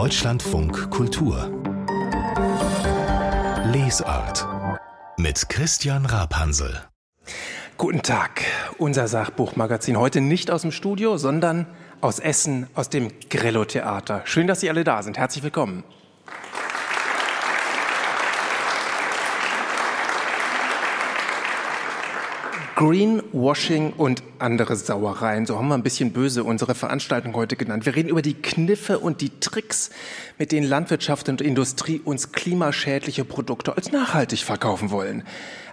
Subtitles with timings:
[0.00, 1.50] Deutschlandfunk Kultur
[3.66, 4.48] Lesart
[5.18, 6.80] mit Christian Rapansel.
[7.76, 8.46] Guten Tag,
[8.78, 11.66] unser Sachbuchmagazin heute nicht aus dem Studio, sondern
[12.00, 14.22] aus Essen, aus dem Grillo Theater.
[14.24, 15.18] Schön, dass Sie alle da sind.
[15.18, 15.84] Herzlich willkommen.
[22.80, 25.44] Greenwashing und andere Sauereien.
[25.44, 27.84] So haben wir ein bisschen böse unsere Veranstaltung heute genannt.
[27.84, 29.90] Wir reden über die Kniffe und die Tricks,
[30.38, 35.24] mit denen Landwirtschaft und Industrie uns klimaschädliche Produkte als nachhaltig verkaufen wollen.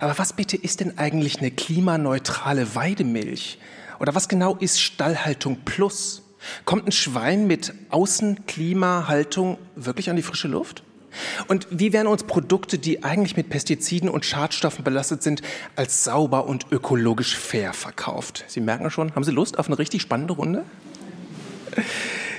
[0.01, 3.57] Aber was bitte ist denn eigentlich eine klimaneutrale Weidemilch?
[4.01, 6.23] Oder was genau ist Stallhaltung Plus?
[6.65, 10.83] Kommt ein Schwein mit Außenklimahaltung wirklich an die frische Luft?
[11.47, 15.41] Und wie werden uns Produkte, die eigentlich mit Pestiziden und Schadstoffen belastet sind,
[15.75, 18.45] als sauber und ökologisch fair verkauft?
[18.47, 20.63] Sie merken schon, haben Sie Lust auf eine richtig spannende Runde?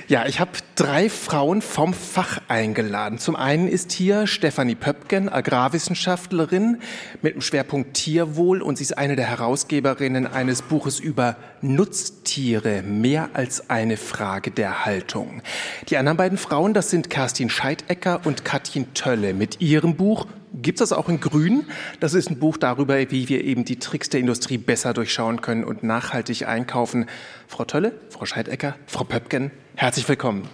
[0.09, 3.19] Ja, ich habe drei Frauen vom Fach eingeladen.
[3.19, 6.81] Zum einen ist hier Stefanie Pöpken, Agrarwissenschaftlerin
[7.21, 13.29] mit dem Schwerpunkt Tierwohl und sie ist eine der Herausgeberinnen eines Buches über Nutztiere, mehr
[13.33, 15.43] als eine Frage der Haltung.
[15.89, 20.81] Die anderen beiden Frauen, das sind Kerstin Scheidecker und Katrin Tölle mit ihrem Buch Gibt
[20.81, 21.67] es das auch in Grün?
[21.99, 25.63] Das ist ein Buch darüber, wie wir eben die Tricks der Industrie besser durchschauen können
[25.63, 27.05] und nachhaltig einkaufen.
[27.47, 30.45] Frau Tölle, Frau Scheidecker, Frau Pöpken, herzlich willkommen.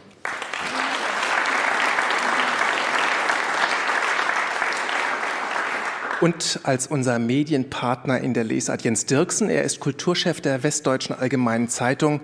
[6.21, 9.49] Und als unser Medienpartner in der Lesart Jens Dirksen.
[9.49, 12.21] Er ist Kulturchef der Westdeutschen Allgemeinen Zeitung.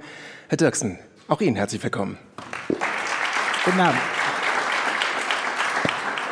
[0.48, 2.20] Herr Dirksen, auch Ihnen herzlich willkommen.
[3.66, 4.00] Guten Abend.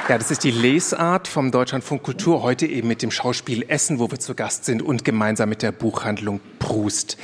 [0.07, 4.11] Ja, das ist die Lesart vom Deutschlandfunk Kultur, heute eben mit dem Schauspiel Essen, wo
[4.11, 7.17] wir zu Gast sind und gemeinsam mit der Buchhandlung Prust.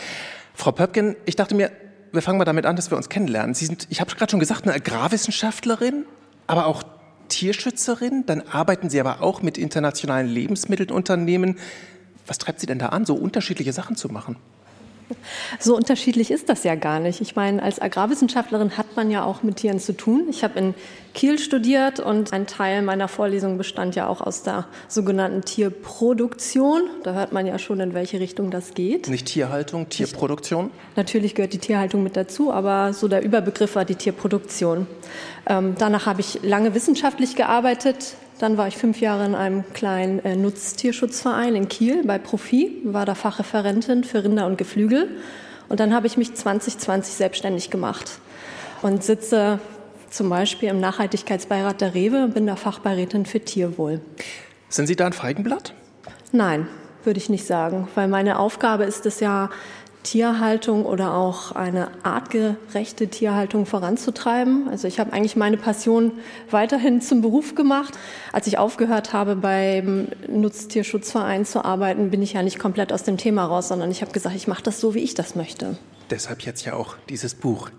[0.55, 1.71] Frau Pöpken, ich dachte mir,
[2.15, 3.53] wir fangen mal damit an, dass wir uns kennenlernen.
[3.53, 6.05] Sie sind, ich habe gerade schon gesagt, eine Agrarwissenschaftlerin,
[6.47, 6.83] aber auch
[7.27, 8.25] Tierschützerin.
[8.25, 11.57] Dann arbeiten Sie aber auch mit internationalen Lebensmittelunternehmen.
[12.27, 14.37] Was treibt Sie denn da an, so unterschiedliche Sachen zu machen?
[15.59, 17.21] So unterschiedlich ist das ja gar nicht.
[17.21, 20.25] Ich meine, als Agrarwissenschaftlerin hat man ja auch mit Tieren zu tun.
[20.29, 20.73] Ich habe in
[21.13, 26.81] Kiel studiert und ein Teil meiner Vorlesung bestand ja auch aus der sogenannten Tierproduktion.
[27.03, 29.07] Da hört man ja schon, in welche Richtung das geht.
[29.07, 30.71] Nicht Tierhaltung, Tierproduktion?
[30.95, 34.87] Natürlich gehört die Tierhaltung mit dazu, aber so der Überbegriff war die Tierproduktion.
[35.47, 40.19] Ähm, danach habe ich lange wissenschaftlich gearbeitet, dann war ich fünf Jahre in einem kleinen
[40.25, 45.09] äh, Nutztierschutzverein in Kiel bei Profi, war da Fachreferentin für Rinder und Geflügel.
[45.69, 48.19] Und dann habe ich mich 2020 selbstständig gemacht
[48.81, 49.59] und sitze
[50.09, 54.01] zum Beispiel im Nachhaltigkeitsbeirat der Rewe und bin da Fachbeirätin für Tierwohl.
[54.69, 55.73] Sind Sie da ein Feigenblatt?
[56.31, 56.67] Nein,
[57.03, 59.49] würde ich nicht sagen, weil meine Aufgabe ist es ja,
[60.05, 64.69] Tierhaltung oder auch eine artgerechte Tierhaltung voranzutreiben.
[64.69, 66.13] Also ich habe eigentlich meine Passion
[66.51, 67.95] weiterhin zum Beruf gemacht.
[68.31, 73.17] Als ich aufgehört habe, beim Nutztierschutzverein zu arbeiten, bin ich ja nicht komplett aus dem
[73.17, 75.75] Thema raus, sondern ich habe gesagt, ich mache das so, wie ich das möchte.
[76.11, 77.71] Deshalb jetzt ja auch dieses Buch.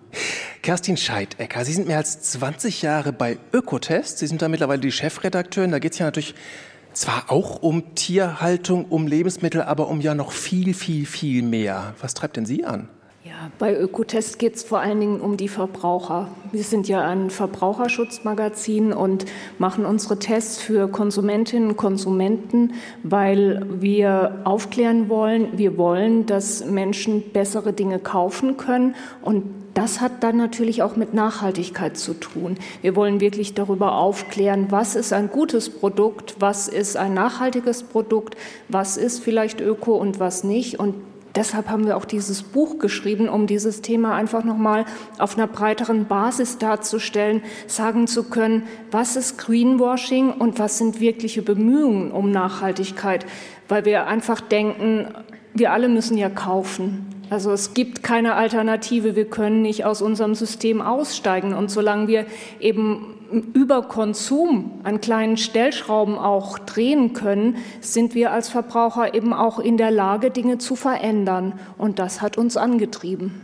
[0.63, 4.19] Kerstin Scheidecker, Sie sind mehr als 20 Jahre bei Ökotest.
[4.19, 5.71] Sie sind da mittlerweile die Chefredakteurin.
[5.71, 6.35] Da geht es ja natürlich
[6.97, 11.95] zwar auch um Tierhaltung, um Lebensmittel, aber um ja noch viel, viel, viel mehr.
[12.01, 12.89] Was treibt denn Sie an?
[13.23, 16.29] Ja, bei Ökotest geht es vor allen Dingen um die Verbraucher.
[16.53, 19.27] Wir sind ja ein Verbraucherschutzmagazin und
[19.59, 25.59] machen unsere Tests für Konsumentinnen und Konsumenten, weil wir aufklären wollen.
[25.59, 31.13] Wir wollen, dass Menschen bessere Dinge kaufen können und das hat dann natürlich auch mit
[31.13, 32.57] Nachhaltigkeit zu tun.
[32.81, 38.39] Wir wollen wirklich darüber aufklären, was ist ein gutes Produkt, was ist ein nachhaltiges Produkt,
[38.71, 40.81] was ist vielleicht öko und was nicht.
[40.81, 40.95] Und
[41.35, 44.87] deshalb haben wir auch dieses Buch geschrieben, um dieses Thema einfach nochmal
[45.19, 51.43] auf einer breiteren Basis darzustellen, sagen zu können, was ist Greenwashing und was sind wirkliche
[51.43, 53.27] Bemühungen um Nachhaltigkeit,
[53.69, 55.09] weil wir einfach denken,
[55.53, 57.16] wir alle müssen ja kaufen.
[57.29, 59.17] Also es gibt keine Alternative.
[59.17, 61.55] Wir können nicht aus unserem System aussteigen.
[61.55, 62.27] Und solange wir
[62.61, 63.15] eben
[63.53, 69.77] über Konsum an kleinen Stellschrauben auch drehen können, sind wir als Verbraucher eben auch in
[69.77, 71.59] der Lage, Dinge zu verändern.
[71.79, 73.43] Und das hat uns angetrieben.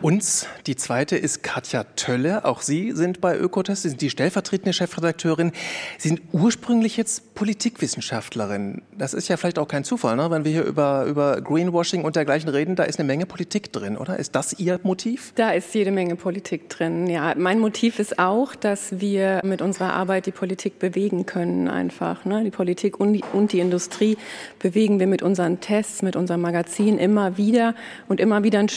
[0.00, 0.46] Uns.
[0.68, 2.44] Die zweite ist Katja Tölle.
[2.44, 3.82] Auch Sie sind bei Ökotest.
[3.82, 5.50] Sie sind die stellvertretende Chefredakteurin.
[5.98, 8.82] Sie sind ursprünglich jetzt Politikwissenschaftlerin.
[8.96, 10.30] Das ist ja vielleicht auch kein Zufall, ne?
[10.30, 12.76] wenn wir hier über, über Greenwashing und dergleichen reden.
[12.76, 14.20] Da ist eine Menge Politik drin, oder?
[14.20, 15.32] Ist das Ihr Motiv?
[15.34, 17.08] Da ist jede Menge Politik drin.
[17.08, 22.24] Ja, mein Motiv ist auch, dass wir mit unserer Arbeit die Politik bewegen können, einfach.
[22.24, 22.44] Ne?
[22.44, 24.16] Die Politik und die, und die Industrie
[24.60, 27.74] bewegen wir mit unseren Tests, mit unserem Magazin immer wieder
[28.06, 28.68] und immer wieder ein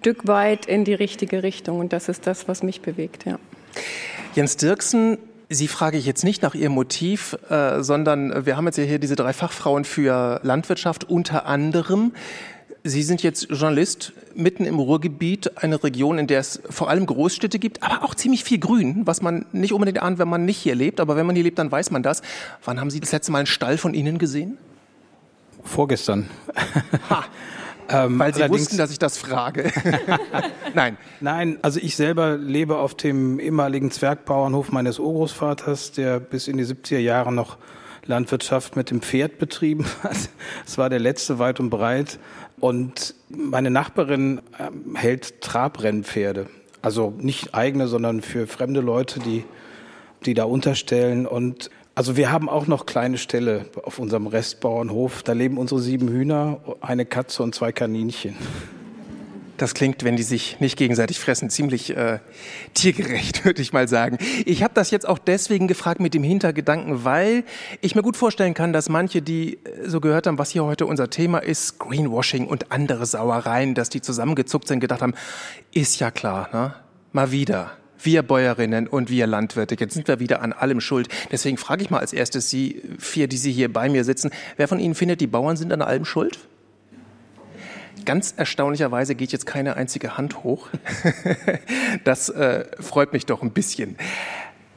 [0.00, 1.78] Stück weit in die richtige Richtung.
[1.78, 3.38] Und das ist das, was mich bewegt, ja.
[4.34, 5.18] Jens Dirksen,
[5.52, 9.00] Sie frage ich jetzt nicht nach Ihrem Motiv, äh, sondern wir haben jetzt ja hier
[9.00, 12.12] diese drei Fachfrauen für Landwirtschaft unter anderem.
[12.84, 17.58] Sie sind jetzt Journalist mitten im Ruhrgebiet, eine Region, in der es vor allem Großstädte
[17.58, 20.76] gibt, aber auch ziemlich viel Grün, was man nicht unbedingt ahnt, wenn man nicht hier
[20.76, 21.00] lebt.
[21.00, 22.22] Aber wenn man hier lebt, dann weiß man das.
[22.64, 24.56] Wann haben Sie das letzte Mal einen Stall von Ihnen gesehen?
[25.64, 26.30] Vorgestern.
[27.10, 27.24] Ha.
[27.90, 29.72] Ähm, Weil Sie wussten, dass ich das frage.
[30.74, 30.96] Nein.
[31.20, 36.64] Nein, also ich selber lebe auf dem ehemaligen Zwergbauernhof meines Urgroßvaters, der bis in die
[36.64, 37.58] 70er Jahre noch
[38.06, 40.16] Landwirtschaft mit dem Pferd betrieben hat.
[40.66, 42.18] Es war der letzte weit und breit.
[42.60, 46.46] Und meine Nachbarin ähm, hält Trabrennpferde.
[46.82, 49.44] Also nicht eigene, sondern für fremde Leute, die,
[50.26, 51.26] die da unterstellen.
[51.26, 55.22] Und also wir haben auch noch kleine Ställe auf unserem Restbauernhof.
[55.22, 58.36] Da leben unsere sieben Hühner, eine Katze und zwei Kaninchen.
[59.60, 62.20] Das klingt, wenn die sich nicht gegenseitig fressen, ziemlich äh,
[62.72, 64.16] tiergerecht, würde ich mal sagen.
[64.46, 67.44] Ich habe das jetzt auch deswegen gefragt mit dem Hintergedanken, weil
[67.82, 70.86] ich mir gut vorstellen kann, dass manche, die äh, so gehört haben, was hier heute
[70.86, 75.12] unser Thema ist, Greenwashing und andere Sauereien, dass die zusammengezuckt sind, gedacht haben,
[75.72, 76.74] ist ja klar, ne?
[77.12, 77.72] mal wieder.
[78.02, 81.08] Wir Bäuerinnen und wir Landwirte, jetzt sind wir wieder an allem schuld.
[81.30, 84.68] Deswegen frage ich mal als erstes Sie vier, die Sie hier bei mir sitzen, wer
[84.68, 86.38] von Ihnen findet, die Bauern sind an allem schuld?
[88.04, 90.68] Ganz erstaunlicherweise geht jetzt keine einzige Hand hoch.
[92.04, 93.96] das äh, freut mich doch ein bisschen.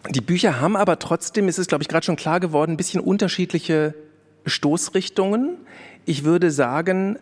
[0.09, 2.99] Die Bücher haben aber trotzdem, ist es glaube ich gerade schon klar geworden, ein bisschen
[2.99, 3.93] unterschiedliche
[4.45, 5.57] Stoßrichtungen.
[6.05, 7.17] Ich würde sagen,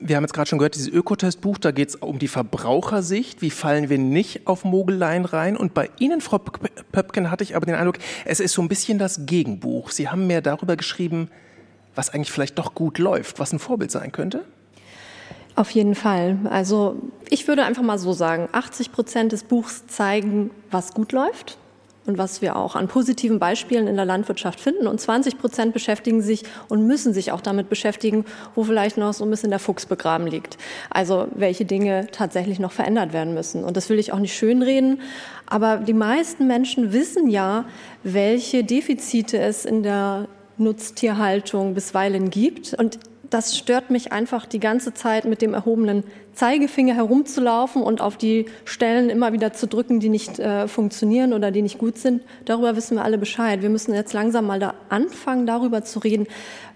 [0.00, 3.42] wir haben jetzt gerade schon gehört, dieses Ökotestbuch, da geht es um die Verbrauchersicht.
[3.42, 5.56] Wie fallen wir nicht auf Mogeleien rein?
[5.56, 8.98] Und bei Ihnen, Frau Pöpken, hatte ich aber den Eindruck, es ist so ein bisschen
[8.98, 9.90] das Gegenbuch.
[9.90, 11.28] Sie haben mehr darüber geschrieben,
[11.94, 14.44] was eigentlich vielleicht doch gut läuft, was ein Vorbild sein könnte.
[15.54, 16.38] Auf jeden Fall.
[16.48, 16.96] Also
[17.28, 21.58] ich würde einfach mal so sagen, 80 Prozent des Buchs zeigen, was gut läuft
[22.06, 24.86] und was wir auch an positiven Beispielen in der Landwirtschaft finden.
[24.86, 28.24] Und 20 Prozent beschäftigen sich und müssen sich auch damit beschäftigen,
[28.54, 30.56] wo vielleicht noch so ein bisschen der Fuchs begraben liegt.
[30.88, 33.64] Also welche Dinge tatsächlich noch verändert werden müssen.
[33.64, 35.00] Und das will ich auch nicht schönreden.
[35.46, 37.64] Aber die meisten Menschen wissen ja,
[38.02, 40.26] welche Defizite es in der
[40.56, 42.74] Nutztierhaltung bisweilen gibt.
[42.74, 42.98] Und
[43.30, 46.02] das stört mich einfach die ganze Zeit mit dem erhobenen
[46.34, 51.50] Zeigefinger herumzulaufen und auf die Stellen immer wieder zu drücken, die nicht äh, funktionieren oder
[51.50, 52.22] die nicht gut sind.
[52.44, 53.62] Darüber wissen wir alle Bescheid.
[53.62, 56.26] Wir müssen jetzt langsam mal da anfangen, darüber zu reden,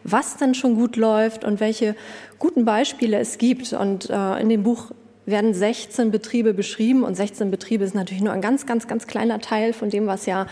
[0.05, 1.97] was denn schon gut läuft und welche
[2.39, 3.73] guten Beispiele es gibt.
[3.73, 4.93] Und äh, in dem Buch
[5.27, 9.41] werden 16 Betriebe beschrieben und 16 Betriebe ist natürlich nur ein ganz, ganz, ganz kleiner
[9.41, 10.47] Teil von dem, was ja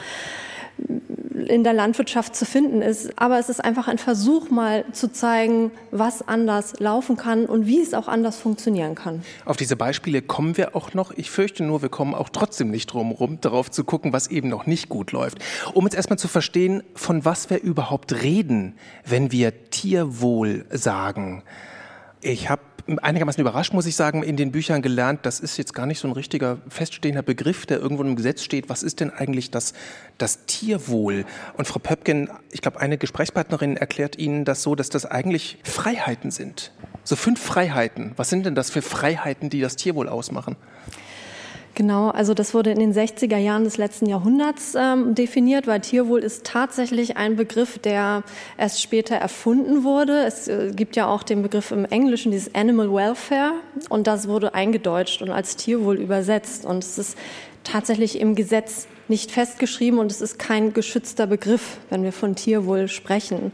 [1.48, 3.19] in der Landwirtschaft zu finden ist.
[3.19, 7.80] Aber es ist einfach ein Versuch, mal zu zeigen, was anders laufen kann und wie
[7.80, 9.22] es auch anders funktionieren kann.
[9.44, 11.12] Auf diese Beispiele kommen wir auch noch.
[11.12, 14.48] Ich fürchte nur, wir kommen auch trotzdem nicht drum herum, darauf zu gucken, was eben
[14.48, 15.38] noch nicht gut läuft.
[15.74, 18.74] Um jetzt erstmal zu verstehen, von was wir überhaupt reden,
[19.04, 21.42] wenn wir Tierwohl sagen.
[22.20, 22.62] Ich habe
[23.00, 26.08] einigermaßen überrascht, muss ich sagen, in den Büchern gelernt, das ist jetzt gar nicht so
[26.08, 28.69] ein richtiger feststehender Begriff, der irgendwo im Gesetz steht.
[28.69, 29.73] Was ist denn eigentlich das,
[30.19, 31.25] das Tierwohl?
[31.56, 36.31] Und Frau Pöpken, ich glaube, eine Gesprächspartnerin erklärt Ihnen das so, dass das eigentlich Freiheiten
[36.31, 36.73] sind.
[37.05, 38.12] So fünf Freiheiten.
[38.17, 40.56] Was sind denn das für Freiheiten, die das Tierwohl ausmachen?
[41.74, 46.20] Genau, also das wurde in den 60er Jahren des letzten Jahrhunderts ähm, definiert, weil Tierwohl
[46.20, 48.24] ist tatsächlich ein Begriff, der
[48.58, 50.24] erst später erfunden wurde.
[50.24, 53.52] Es äh, gibt ja auch den Begriff im Englischen, dieses Animal Welfare,
[53.88, 56.67] und das wurde eingedeutscht und als Tierwohl übersetzt.
[56.67, 57.19] Und es ist
[57.64, 62.88] tatsächlich im Gesetz nicht festgeschrieben und es ist kein geschützter Begriff, wenn wir von Tierwohl
[62.88, 63.52] sprechen.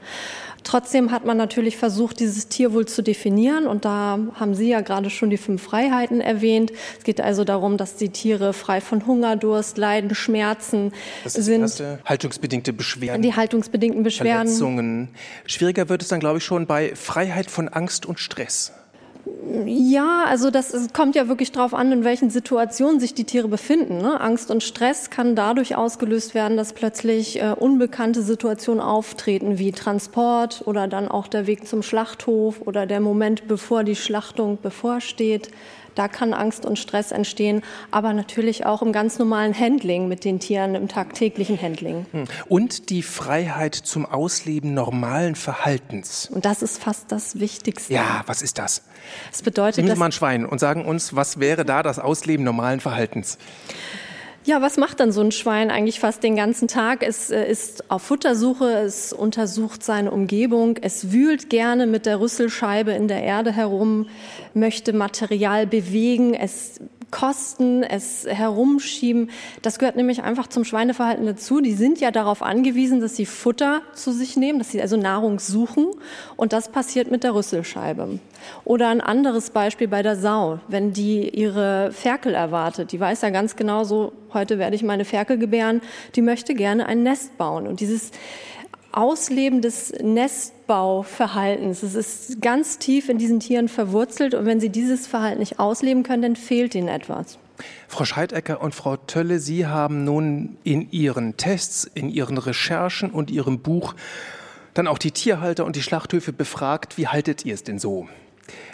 [0.69, 3.67] Trotzdem hat man natürlich versucht, dieses Tierwohl zu definieren.
[3.67, 6.73] Und da haben Sie ja gerade schon die fünf Freiheiten erwähnt.
[6.99, 10.93] Es geht also darum, dass die Tiere frei von Hunger, Durst, Leiden, Schmerzen
[11.25, 11.63] das ist sind.
[11.63, 13.23] Erste, haltungsbedingte Beschwerden.
[13.23, 14.47] Die haltungsbedingten Beschwerden.
[14.47, 15.09] Verletzungen.
[15.47, 18.75] Schwieriger wird es dann, glaube ich, schon bei Freiheit von Angst und Stress.
[19.67, 23.47] Ja, also das es kommt ja wirklich darauf an, in welchen Situationen sich die Tiere
[23.47, 23.99] befinden.
[23.99, 24.21] Ne?
[24.21, 30.63] Angst und Stress kann dadurch ausgelöst werden, dass plötzlich äh, unbekannte Situationen auftreten, wie Transport
[30.67, 35.51] oder dann auch der Weg zum Schlachthof oder der Moment, bevor die Schlachtung bevorsteht.
[35.99, 40.39] Da kann Angst und Stress entstehen, aber natürlich auch im ganz normalen Handling mit den
[40.39, 42.07] Tieren, im tagtäglichen Handling.
[42.13, 42.25] Hm.
[42.47, 46.31] Und die Freiheit zum Ausleben normalen Verhaltens.
[46.33, 47.93] Und das ist fast das Wichtigste.
[47.93, 48.85] Ja, was ist das?
[49.33, 52.45] Das bedeutet, Nehmen Sie mal ein Schwein und sagen uns, was wäre da das Ausleben
[52.45, 53.37] normalen Verhaltens?
[54.49, 57.03] Ja, was macht dann so ein Schwein eigentlich fast den ganzen Tag?
[57.07, 62.93] Es äh, ist auf Futtersuche, es untersucht seine Umgebung, es wühlt gerne mit der Rüsselscheibe
[62.93, 64.07] in der Erde herum,
[64.55, 69.31] möchte Material bewegen, es Kosten, es herumschieben.
[69.63, 71.61] Das gehört nämlich einfach zum Schweineverhalten dazu.
[71.61, 75.39] Die sind ja darauf angewiesen, dass sie Futter zu sich nehmen, dass sie also Nahrung
[75.39, 75.87] suchen.
[76.37, 78.21] Und das passiert mit der Rüsselscheibe.
[78.65, 80.61] Oder ein anderes Beispiel bei der Sau.
[80.69, 85.05] Wenn die ihre Ferkel erwartet, die weiß ja ganz genau so, heute werde ich meine
[85.05, 85.81] Ferkel gebären,
[86.15, 87.67] die möchte gerne ein Nest bauen.
[87.67, 88.11] Und dieses
[88.93, 89.93] Ausleben des
[90.69, 91.83] Nestbauverhaltens.
[91.83, 96.03] Es ist ganz tief in diesen Tieren verwurzelt und wenn sie dieses Verhalten nicht ausleben
[96.03, 97.39] können, dann fehlt ihnen etwas.
[97.89, 103.31] Frau Scheidecker und Frau Tölle, Sie haben nun in Ihren Tests, in Ihren Recherchen und
[103.31, 103.95] Ihrem Buch
[104.75, 108.07] dann auch die Tierhalter und die Schlachthöfe befragt, wie haltet ihr es denn so?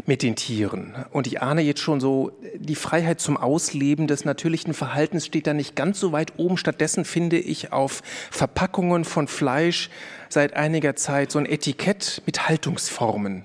[0.07, 0.95] Mit den Tieren.
[1.11, 5.55] Und ich ahne jetzt schon so, die Freiheit zum Ausleben des natürlichen Verhaltens steht da
[5.55, 6.57] nicht ganz so weit oben.
[6.57, 9.91] Stattdessen finde ich auf Verpackungen von Fleisch
[10.29, 13.45] seit einiger Zeit so ein Etikett mit Haltungsformen.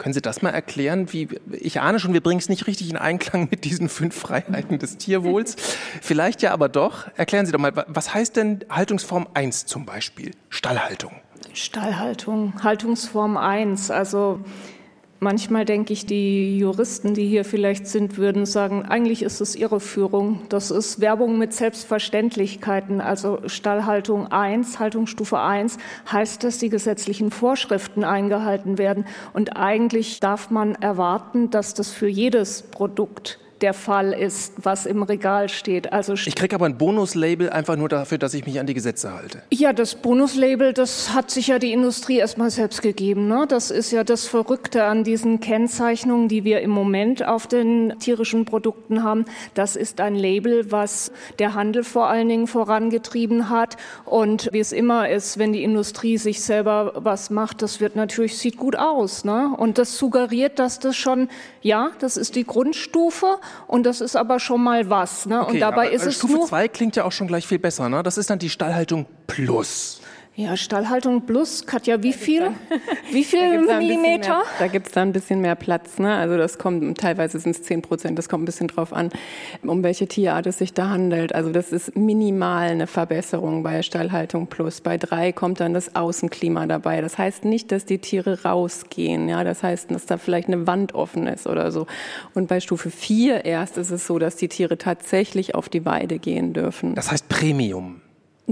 [0.00, 1.12] Können Sie das mal erklären?
[1.12, 4.78] Wie, ich ahne schon, wir bringen es nicht richtig in Einklang mit diesen fünf Freiheiten
[4.78, 5.56] des Tierwohls.
[6.00, 7.08] Vielleicht ja aber doch.
[7.18, 10.30] Erklären Sie doch mal, was heißt denn Haltungsform 1 zum Beispiel?
[10.48, 11.12] Stallhaltung.
[11.52, 13.90] Stallhaltung, Haltungsform 1.
[13.90, 14.40] Also
[15.22, 20.40] Manchmal denke ich, die Juristen, die hier vielleicht sind, würden sagen, eigentlich ist es Irreführung.
[20.48, 23.02] Das ist Werbung mit Selbstverständlichkeiten.
[23.02, 25.76] Also Stallhaltung 1, Haltungsstufe 1
[26.10, 29.04] heißt, dass die gesetzlichen Vorschriften eingehalten werden.
[29.34, 35.02] Und eigentlich darf man erwarten, dass das für jedes Produkt der Fall ist, was im
[35.02, 35.92] Regal steht.
[35.92, 39.12] Also ich kriege aber ein Bonuslabel einfach nur dafür, dass ich mich an die Gesetze
[39.12, 39.42] halte.
[39.50, 43.28] Ja, das Bonuslabel, das hat sich ja die Industrie erstmal selbst gegeben.
[43.28, 43.46] Ne?
[43.48, 48.44] Das ist ja das Verrückte an diesen Kennzeichnungen, die wir im Moment auf den tierischen
[48.44, 49.26] Produkten haben.
[49.54, 53.76] Das ist ein Label, was der Handel vor allen Dingen vorangetrieben hat.
[54.04, 58.38] Und wie es immer ist, wenn die Industrie sich selber was macht, das wird natürlich,
[58.38, 59.24] sieht gut aus.
[59.24, 59.50] Ne?
[59.56, 61.28] Und das suggeriert, dass das schon,
[61.62, 65.26] ja, das ist die Grundstufe und das ist aber schon mal was.
[65.26, 65.40] Ne?
[65.40, 67.88] Okay, und dabei ist es Stufe 2 klingt ja auch schon gleich viel besser.
[67.88, 68.02] Ne?
[68.02, 70.00] Das ist dann die Stallhaltung Plus.
[70.36, 72.52] Ja, Stallhaltung plus, Katja, wie viel?
[73.10, 74.38] Wie viel Millimeter?
[74.38, 75.98] Mehr, da gibt es dann ein bisschen mehr Platz.
[75.98, 76.14] Ne?
[76.14, 79.10] Also das kommt, teilweise sind es 10 Prozent, das kommt ein bisschen drauf an,
[79.64, 81.34] um welche Tierart es sich da handelt.
[81.34, 84.80] Also das ist minimal eine Verbesserung bei Stallhaltung plus.
[84.80, 87.00] Bei drei kommt dann das Außenklima dabei.
[87.00, 89.28] Das heißt nicht, dass die Tiere rausgehen.
[89.28, 91.86] Ja, das heißt, dass da vielleicht eine Wand offen ist oder so.
[92.34, 96.20] Und bei Stufe 4 erst ist es so, dass die Tiere tatsächlich auf die Weide
[96.20, 96.94] gehen dürfen.
[96.94, 98.00] Das heißt Premium.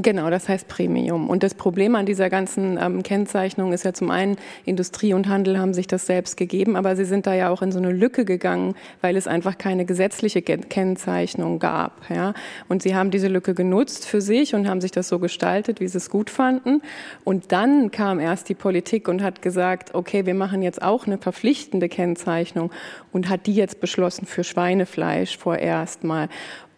[0.02, 1.28] Genau, das heißt Premium.
[1.28, 5.59] Und das Problem an dieser ganzen ähm, Kennzeichnung ist ja zum einen, Industrie und Handel
[5.59, 8.25] haben sich das selbst gegeben, aber sie sind da ja auch in so eine Lücke
[8.25, 12.09] gegangen, weil es einfach keine gesetzliche Kennzeichnung gab.
[12.11, 12.35] Ja?
[12.68, 15.88] Und sie haben diese Lücke genutzt für sich und haben sich das so gestaltet, wie
[15.88, 16.80] sie es gut fanden.
[17.25, 21.18] Und dann kam erst die Politik und hat gesagt, okay, wir machen jetzt auch eine
[21.18, 22.71] verpflichtende Kennzeichnung
[23.11, 26.28] und hat die jetzt beschlossen für Schweinefleisch vorerst mal.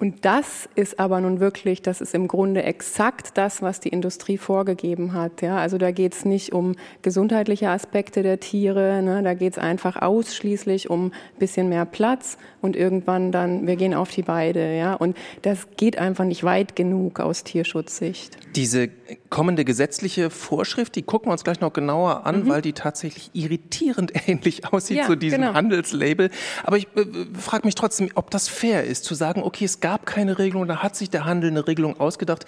[0.00, 4.38] Und das ist aber nun wirklich, das ist im Grunde exakt das, was die Industrie
[4.38, 5.42] vorgegeben hat.
[5.42, 9.22] Ja, also da geht es nicht um gesundheitliche Aspekte der Tiere, ne?
[9.22, 13.92] da geht es einfach ausschließlich um ein bisschen mehr Platz und irgendwann dann, wir gehen
[13.92, 14.74] auf die Weide.
[14.74, 14.94] Ja?
[14.94, 18.38] Und das geht einfach nicht weit genug aus Tierschutzsicht.
[18.56, 18.88] Diese
[19.28, 22.48] kommende gesetzliche Vorschrift, die gucken wir uns gleich noch genauer an, mhm.
[22.48, 25.54] weil die tatsächlich irritierend ähnlich aussieht ja, zu diesem genau.
[25.54, 26.30] Handelslabel.
[26.64, 27.04] Aber ich äh,
[27.38, 30.82] frage mich trotzdem, ob das fair ist, zu sagen, okay, es gab keine Regelung, da
[30.82, 32.46] hat sich der Handel eine Regelung ausgedacht.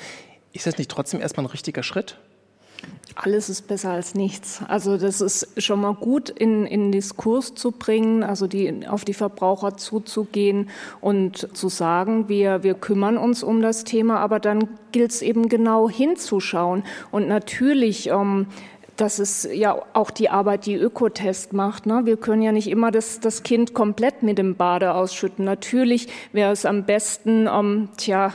[0.52, 2.18] Ist das nicht trotzdem erstmal ein richtiger Schritt?
[3.14, 4.62] Alles ist besser als nichts.
[4.68, 9.12] Also das ist schon mal gut in, in Diskurs zu bringen, also die, auf die
[9.12, 10.70] Verbraucher zuzugehen
[11.00, 15.48] und zu sagen, wir, wir kümmern uns um das Thema, aber dann gilt es eben
[15.48, 16.84] genau hinzuschauen.
[17.10, 18.46] Und natürlich ähm,
[18.96, 21.86] das ist ja auch die Arbeit, die Ökotest macht.
[21.86, 22.02] Ne?
[22.04, 25.44] Wir können ja nicht immer das, das Kind komplett mit dem Bade ausschütten.
[25.44, 28.32] Natürlich wäre es am besten, ähm, tja,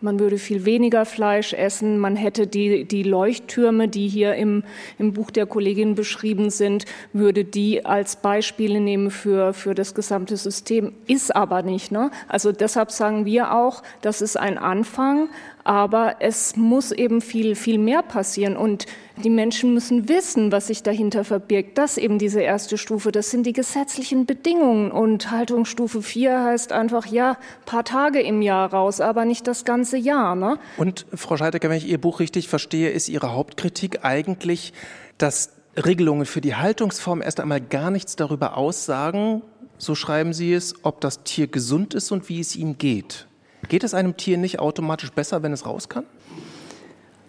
[0.00, 1.98] man würde viel weniger Fleisch essen.
[1.98, 4.62] Man hätte die, die Leuchttürme, die hier im,
[4.96, 10.36] im Buch der Kollegin beschrieben sind, würde die als Beispiele nehmen für, für das gesamte
[10.36, 10.92] System.
[11.08, 11.90] Ist aber nicht.
[11.90, 12.12] Ne?
[12.28, 15.30] Also deshalb sagen wir auch, das ist ein Anfang,
[15.68, 18.56] aber es muss eben viel, viel mehr passieren.
[18.56, 18.86] Und
[19.22, 21.76] die Menschen müssen wissen, was sich dahinter verbirgt.
[21.76, 24.90] Das eben diese erste Stufe, das sind die gesetzlichen Bedingungen.
[24.90, 29.98] Und Haltungsstufe 4 heißt einfach, ja, paar Tage im Jahr raus, aber nicht das ganze
[29.98, 30.34] Jahr.
[30.36, 30.58] Ne?
[30.78, 34.72] Und Frau Scheidecker, wenn ich Ihr Buch richtig verstehe, ist Ihre Hauptkritik eigentlich,
[35.18, 39.42] dass Regelungen für die Haltungsform erst einmal gar nichts darüber aussagen,
[39.76, 43.27] so schreiben Sie es, ob das Tier gesund ist und wie es ihm geht.
[43.68, 46.04] Geht es einem Tier nicht automatisch besser, wenn es raus kann?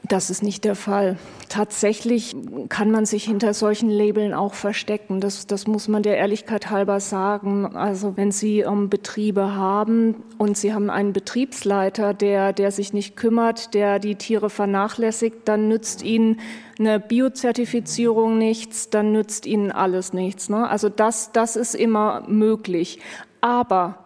[0.10, 1.17] Das ist nicht der Fall.
[1.50, 2.36] Tatsächlich
[2.69, 5.22] kann man sich hinter solchen Labeln auch verstecken.
[5.22, 7.75] Das, das muss man der Ehrlichkeit halber sagen.
[7.75, 13.17] Also wenn Sie ähm, Betriebe haben und Sie haben einen Betriebsleiter, der, der sich nicht
[13.17, 16.39] kümmert, der die Tiere vernachlässigt, dann nützt Ihnen
[16.79, 20.50] eine Biozertifizierung nichts, dann nützt Ihnen alles nichts.
[20.50, 20.67] Ne?
[20.67, 23.00] Also das, das ist immer möglich.
[23.41, 24.00] Aber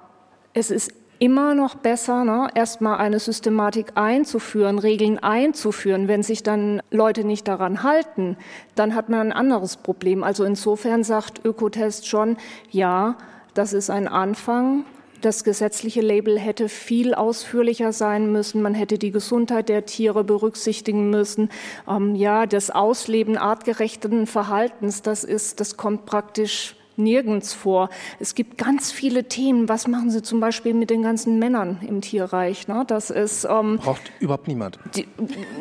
[0.53, 0.91] es ist
[1.23, 6.09] immer noch besser, ne, erstmal eine Systematik einzuführen, Regeln einzuführen.
[6.09, 8.35] Wenn sich dann Leute nicht daran halten,
[8.75, 10.21] dann hat man ein anderes Problem.
[10.21, 12.35] Also insofern sagt Ökotest schon,
[12.71, 13.17] ja,
[13.53, 14.83] das ist ein Anfang.
[15.21, 18.61] Das gesetzliche Label hätte viel ausführlicher sein müssen.
[18.61, 21.47] Man hätte die Gesundheit der Tiere berücksichtigen müssen.
[21.87, 27.89] Ähm, ja, das Ausleben artgerechten Verhaltens, das ist, das kommt praktisch nirgends vor.
[28.19, 29.69] Es gibt ganz viele Themen.
[29.69, 32.67] Was machen Sie zum Beispiel mit den ganzen Männern im Tierreich?
[32.67, 32.83] Ne?
[32.87, 34.79] Das ist ähm, braucht überhaupt niemand.
[34.95, 35.07] Die,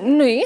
[0.05, 0.45] nee,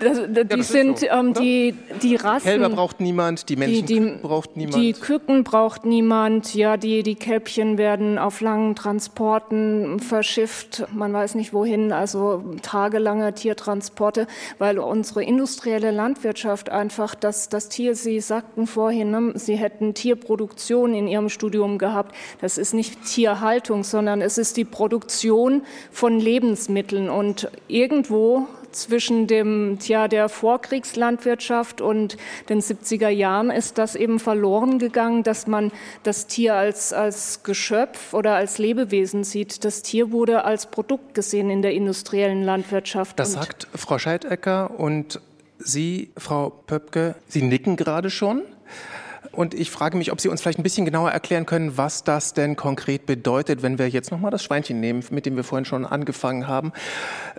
[0.00, 2.46] das, das, die ja, sind so, ähm, die die Rassen.
[2.46, 4.76] Kälber braucht niemand, die Menschen die, die, braucht niemand.
[4.76, 6.54] Die Küken braucht niemand.
[6.54, 10.84] Ja, die die Kälbchen werden auf langen Transporten verschifft.
[10.92, 11.92] Man weiß nicht wohin.
[11.92, 14.26] Also tagelange Tiertransporte,
[14.58, 17.94] weil unsere industrielle Landwirtschaft einfach das das Tier.
[17.94, 22.14] Sie sagten vorhin, ne, sie hätten hätten Tierproduktion in ihrem Studium gehabt.
[22.40, 27.08] Das ist nicht Tierhaltung, sondern es ist die Produktion von Lebensmitteln.
[27.08, 32.16] Und irgendwo zwischen dem, tja, der Vorkriegslandwirtschaft und
[32.48, 35.70] den 70er Jahren ist das eben verloren gegangen, dass man
[36.02, 39.64] das Tier als, als Geschöpf oder als Lebewesen sieht.
[39.64, 43.18] Das Tier wurde als Produkt gesehen in der industriellen Landwirtschaft.
[43.18, 45.20] Das sagt Frau Scheidecker und
[45.60, 48.42] Sie, Frau Pöpke, Sie nicken gerade schon.
[49.38, 52.34] Und ich frage mich, ob Sie uns vielleicht ein bisschen genauer erklären können, was das
[52.34, 55.86] denn konkret bedeutet, wenn wir jetzt nochmal das Schweinchen nehmen, mit dem wir vorhin schon
[55.86, 56.72] angefangen haben.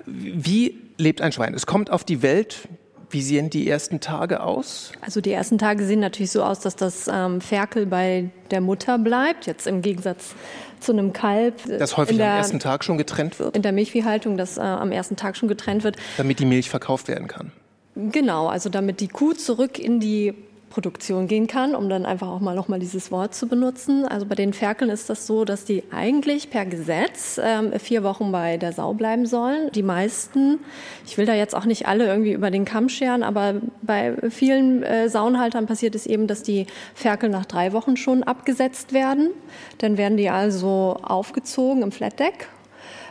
[0.05, 1.53] Wie lebt ein Schwein?
[1.53, 2.69] Es kommt auf die Welt.
[3.09, 4.93] Wie sehen die ersten Tage aus?
[5.01, 8.97] Also die ersten Tage sehen natürlich so aus, dass das ähm, Ferkel bei der Mutter
[8.97, 10.35] bleibt, jetzt im Gegensatz
[10.79, 11.55] zu einem Kalb.
[11.67, 13.57] Das häufig der, am ersten Tag schon getrennt wird?
[13.57, 15.97] In der Milchviehhaltung, das äh, am ersten Tag schon getrennt wird.
[16.15, 17.51] Damit die Milch verkauft werden kann?
[17.95, 20.33] Genau, also damit die Kuh zurück in die
[20.69, 24.05] Produktion gehen kann, um dann einfach auch mal noch mal dieses Wort zu benutzen.
[24.05, 28.31] Also bei den Ferkeln ist das so, dass die eigentlich per Gesetz ähm, vier Wochen
[28.31, 29.71] bei der Sau bleiben sollen.
[29.73, 30.59] Die meisten,
[31.05, 34.83] ich will da jetzt auch nicht alle irgendwie über den Kamm scheren, aber bei vielen
[34.83, 39.31] äh, Sauenhaltern passiert es eben, dass die Ferkel nach drei Wochen schon abgesetzt werden.
[39.79, 42.47] Dann werden die also aufgezogen im Flatdeck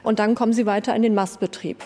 [0.02, 1.84] und dann kommen sie weiter in den Mastbetrieb.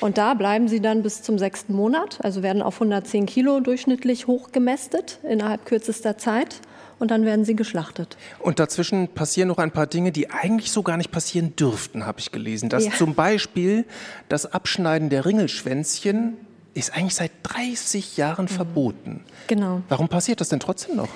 [0.00, 4.26] Und da bleiben sie dann bis zum sechsten Monat, also werden auf 110 Kilo durchschnittlich
[4.26, 6.60] hochgemästet innerhalb kürzester Zeit.
[7.00, 8.16] Und dann werden sie geschlachtet.
[8.38, 12.20] Und dazwischen passieren noch ein paar Dinge, die eigentlich so gar nicht passieren dürften, habe
[12.20, 12.68] ich gelesen.
[12.68, 12.92] Dass ja.
[12.92, 13.84] zum Beispiel
[14.28, 16.36] das Abschneiden der Ringelschwänzchen
[16.72, 19.24] ist eigentlich seit 30 Jahren verboten.
[19.48, 19.82] Genau.
[19.88, 21.08] Warum passiert das denn trotzdem noch?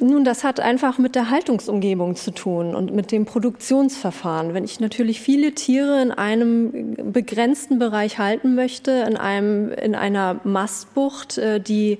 [0.00, 4.54] Nun, das hat einfach mit der Haltungsumgebung zu tun und mit dem Produktionsverfahren.
[4.54, 10.40] Wenn ich natürlich viele Tiere in einem begrenzten Bereich halten möchte, in, einem, in einer
[10.44, 11.98] Mastbucht, äh, die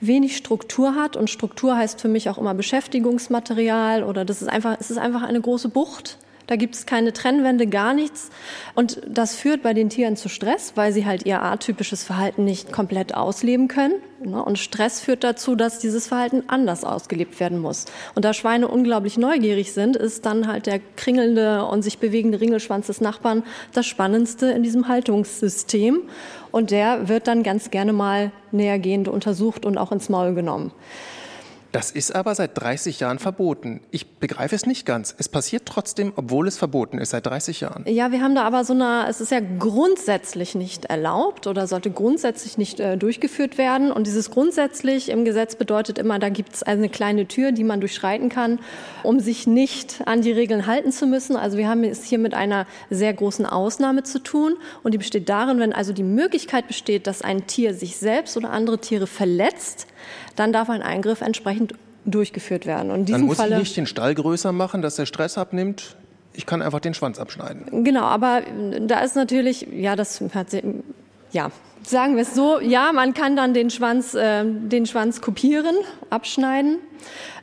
[0.00, 4.76] wenig Struktur hat und Struktur heißt für mich auch immer Beschäftigungsmaterial oder das ist einfach,
[4.80, 6.18] es ist einfach eine große Bucht
[6.52, 8.28] da gibt es keine Trennwände, gar nichts.
[8.74, 12.70] Und das führt bei den Tieren zu Stress, weil sie halt ihr atypisches Verhalten nicht
[12.72, 13.94] komplett ausleben können.
[14.22, 14.44] Ne?
[14.44, 17.86] Und Stress führt dazu, dass dieses Verhalten anders ausgelebt werden muss.
[18.14, 22.88] Und da Schweine unglaublich neugierig sind, ist dann halt der kringelnde und sich bewegende Ringelschwanz
[22.88, 26.02] des Nachbarn das Spannendste in diesem Haltungssystem.
[26.50, 30.70] Und der wird dann ganz gerne mal nähergehend untersucht und auch ins Maul genommen.
[31.72, 33.80] Das ist aber seit 30 Jahren verboten.
[33.90, 35.14] Ich begreife es nicht ganz.
[35.18, 37.84] Es passiert trotzdem, obwohl es verboten ist, seit 30 Jahren.
[37.88, 41.90] Ja, wir haben da aber so eine, es ist ja grundsätzlich nicht erlaubt oder sollte
[41.90, 43.90] grundsätzlich nicht äh, durchgeführt werden.
[43.90, 47.80] Und dieses grundsätzlich im Gesetz bedeutet immer, da gibt es eine kleine Tür, die man
[47.80, 48.58] durchschreiten kann,
[49.02, 51.36] um sich nicht an die Regeln halten zu müssen.
[51.36, 54.56] Also wir haben es hier mit einer sehr großen Ausnahme zu tun.
[54.82, 58.50] Und die besteht darin, wenn also die Möglichkeit besteht, dass ein Tier sich selbst oder
[58.50, 59.86] andere Tiere verletzt,
[60.36, 62.90] dann darf ein Eingriff entsprechend durchgeführt werden.
[62.90, 65.96] Und in dann muss Falle, ich nicht den Stall größer machen, dass der Stress abnimmt.
[66.34, 67.84] Ich kann einfach den Schwanz abschneiden.
[67.84, 68.42] Genau, aber
[68.86, 70.48] da ist natürlich, ja, das hat,
[71.30, 71.50] ja,
[71.84, 75.76] sagen wir es so, ja, man kann dann den Schwanz, äh, den Schwanz kopieren,
[76.10, 76.78] abschneiden.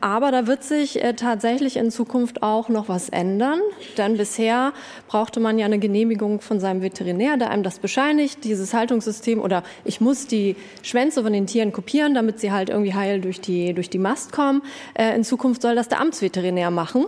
[0.02, 3.60] Aber da wird sich äh, tatsächlich in Zukunft auch noch was ändern.
[3.98, 4.74] Denn bisher
[5.08, 9.64] brauchte man ja eine Genehmigung von seinem Veterinär, der einem das bescheinigt, dieses Haltungssystem oder
[9.84, 13.74] ich muss die Schwänze von den Tieren kopieren, damit sie halt irgendwie heil durch die,
[13.74, 14.62] durch die Mast kommen.
[14.94, 17.06] Äh, in Zukunft soll das der Amtsveterinär machen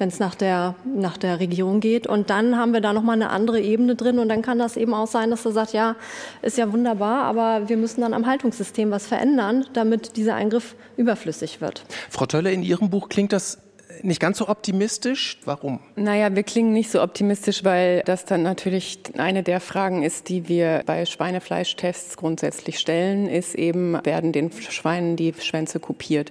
[0.00, 2.06] wenn es nach der, nach der Regierung geht.
[2.06, 4.18] Und dann haben wir da nochmal eine andere Ebene drin.
[4.18, 5.94] Und dann kann das eben auch sein, dass er sagt, ja,
[6.40, 11.60] ist ja wunderbar, aber wir müssen dann am Haltungssystem was verändern, damit dieser Eingriff überflüssig
[11.60, 11.84] wird.
[12.08, 13.58] Frau Tölle, in Ihrem Buch klingt das
[14.02, 15.38] nicht ganz so optimistisch.
[15.44, 15.80] Warum?
[15.96, 20.48] Naja, wir klingen nicht so optimistisch, weil das dann natürlich eine der Fragen ist, die
[20.48, 26.30] wir bei Schweinefleischtests grundsätzlich stellen, ist eben, werden den Schweinen die Schwänze kopiert?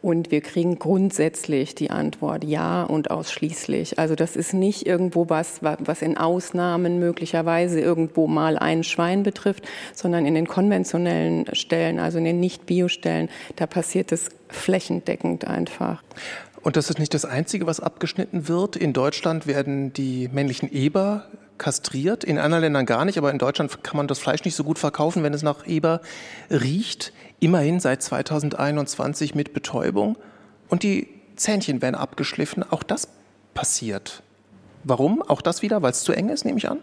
[0.00, 3.98] Und wir kriegen grundsätzlich die Antwort ja und ausschließlich.
[3.98, 9.64] Also das ist nicht irgendwo was, was in Ausnahmen möglicherweise irgendwo mal ein Schwein betrifft,
[9.94, 16.02] sondern in den konventionellen Stellen, also in den Nicht-Bio-Stellen, da passiert es flächendeckend einfach.
[16.62, 18.76] Und das ist nicht das Einzige, was abgeschnitten wird.
[18.76, 21.24] In Deutschland werden die männlichen Eber
[21.56, 24.64] kastriert, in anderen Ländern gar nicht, aber in Deutschland kann man das Fleisch nicht so
[24.64, 26.00] gut verkaufen, wenn es nach Eber
[26.50, 27.12] riecht.
[27.40, 30.16] Immerhin seit 2021 mit Betäubung.
[30.68, 32.64] Und die Zähnchen werden abgeschliffen.
[32.68, 33.08] Auch das
[33.54, 34.22] passiert.
[34.84, 35.22] Warum?
[35.22, 36.78] Auch das wieder, weil es zu eng ist, nehme ich an?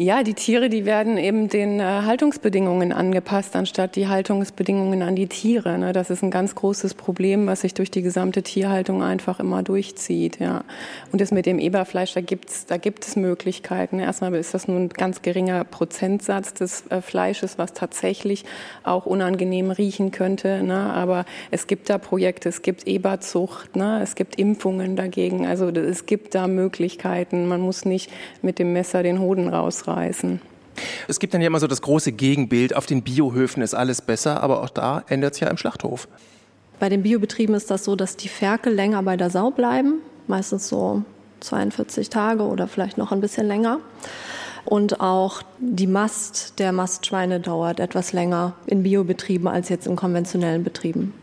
[0.00, 5.26] Ja, die Tiere, die werden eben den äh, Haltungsbedingungen angepasst, anstatt die Haltungsbedingungen an die
[5.26, 5.76] Tiere.
[5.76, 5.92] Ne?
[5.92, 10.38] Das ist ein ganz großes Problem, was sich durch die gesamte Tierhaltung einfach immer durchzieht.
[10.38, 10.62] Ja.
[11.10, 13.98] Und das mit dem Eberfleisch, da gibt's, da gibt es Möglichkeiten.
[13.98, 18.44] Erstmal ist das nur ein ganz geringer Prozentsatz des äh, Fleisches, was tatsächlich
[18.84, 20.62] auch unangenehm riechen könnte.
[20.62, 20.78] Ne?
[20.78, 23.98] Aber es gibt da Projekte, es gibt Eberzucht, ne?
[24.00, 25.44] es gibt Impfungen dagegen.
[25.44, 27.48] Also es gibt da Möglichkeiten.
[27.48, 30.40] Man muss nicht mit dem Messer den Hoden rausreißen rausreißen.
[31.08, 34.42] Es gibt dann ja immer so das große Gegenbild, auf den Biohöfen ist alles besser,
[34.42, 36.06] aber auch da endet es ja im Schlachthof.
[36.78, 39.94] Bei den Biobetrieben ist das so, dass die Ferkel länger bei der Sau bleiben,
[40.28, 41.02] meistens so
[41.40, 43.80] 42 Tage oder vielleicht noch ein bisschen länger.
[44.64, 50.62] Und auch die Mast der Mastschweine dauert etwas länger in Biobetrieben als jetzt in konventionellen
[50.62, 51.14] Betrieben.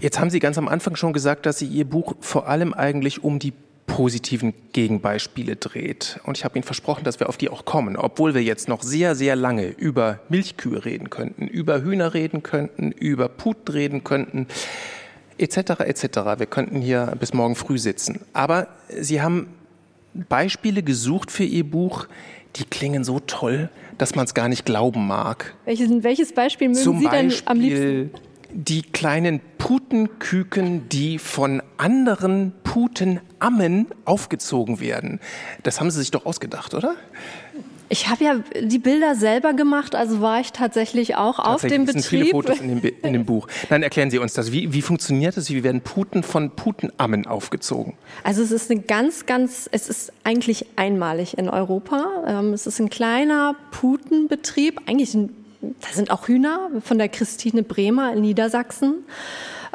[0.00, 3.24] Jetzt haben Sie ganz am Anfang schon gesagt, dass Sie Ihr Buch vor allem eigentlich
[3.24, 3.52] um die
[3.88, 6.20] positiven Gegenbeispiele dreht.
[6.24, 8.82] Und ich habe Ihnen versprochen, dass wir auf die auch kommen, obwohl wir jetzt noch
[8.82, 14.46] sehr, sehr lange über Milchkühe reden könnten, über Hühner reden könnten, über Puten reden könnten,
[15.38, 15.80] etc.
[15.80, 16.04] etc.
[16.38, 18.20] Wir könnten hier bis morgen früh sitzen.
[18.32, 19.48] Aber Sie haben
[20.14, 22.06] Beispiele gesucht für Ihr Buch,
[22.56, 25.54] die klingen so toll, dass man es gar nicht glauben mag.
[25.64, 28.10] Welches, welches Beispiel mögen Zum Sie denn Beispiel am liebsten?
[28.50, 35.20] Die kleinen Putenküken, die von anderen Putenammen aufgezogen werden.
[35.62, 36.94] Das haben Sie sich doch ausgedacht, oder?
[37.90, 41.92] Ich habe ja die Bilder selber gemacht, also war ich tatsächlich auch auf dem es
[41.92, 42.04] sind Betrieb.
[42.04, 43.48] viele Fotos in dem, in dem Buch.
[43.70, 44.52] Dann erklären Sie uns das.
[44.52, 45.48] Wie, wie funktioniert das?
[45.48, 47.94] Wie werden Puten von Putenammen aufgezogen?
[48.24, 52.24] Also es ist eine ganz, ganz, es ist eigentlich einmalig in Europa.
[52.26, 55.30] Ähm, es ist ein kleiner Putenbetrieb, eigentlich ein,
[55.60, 59.04] da sind auch Hühner von der Christine Bremer in Niedersachsen.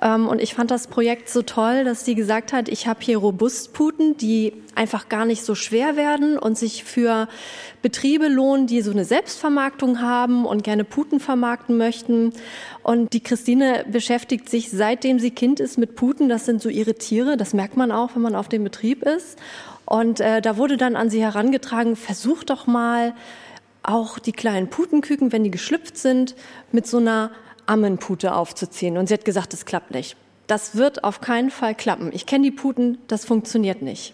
[0.02, 3.17] Ähm, Und ich fand das Projekt so toll, dass sie gesagt hat, ich habe hier
[3.17, 7.28] Robustputen, die einfach gar nicht so schwer werden und sich für
[7.82, 12.34] Betriebe lohnen, die so eine Selbstvermarktung haben und gerne Puten vermarkten möchten.
[12.82, 16.30] Und die Christine beschäftigt sich, seitdem sie Kind ist, mit Puten.
[16.30, 17.38] Das sind so ihre Tiere.
[17.38, 19.38] Das merkt man auch, wenn man auf dem Betrieb ist.
[19.86, 23.13] Und äh, da wurde dann an sie herangetragen, versuch doch mal
[23.84, 26.36] auch die kleinen Putenküken, wenn die geschlüpft sind,
[26.72, 27.32] mit so einer
[27.65, 28.98] Ammenpute aufzuziehen.
[28.98, 30.15] Und sie hat gesagt, das klappt nicht.
[30.48, 32.12] Das wird auf keinen Fall klappen.
[32.13, 34.13] Ich kenne die Puten, das funktioniert nicht.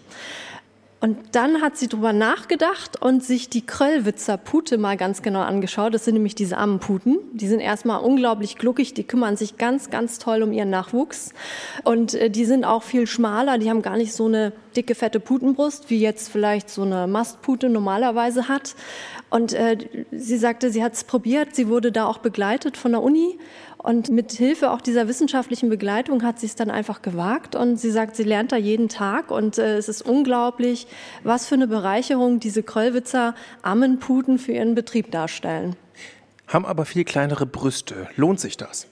[1.02, 5.94] Und dann hat sie drüber nachgedacht und sich die Kröllwitzer Pute mal ganz genau angeschaut.
[5.94, 7.18] Das sind nämlich diese Ammenputen.
[7.32, 11.32] Die sind erstmal unglaublich gluckig, die kümmern sich ganz, ganz toll um ihren Nachwuchs.
[11.84, 15.20] Und äh, die sind auch viel schmaler, die haben gar nicht so eine dicke, fette
[15.20, 18.74] Putenbrust, wie jetzt vielleicht so eine Mastpute normalerweise hat.
[19.30, 19.78] Und äh,
[20.10, 23.38] sie sagte, sie hat es probiert, sie wurde da auch begleitet von der Uni.
[23.78, 27.56] Und mit Hilfe auch dieser wissenschaftlichen Begleitung hat sie es dann einfach gewagt.
[27.56, 29.30] Und sie sagt, sie lernt da jeden Tag.
[29.30, 30.86] Und äh, es ist unglaublich,
[31.22, 35.76] was für eine Bereicherung diese Kröllwitzer Ammenputen für ihren Betrieb darstellen.
[36.50, 38.08] Haben aber viel kleinere Brüste.
[38.16, 38.88] Lohnt sich das?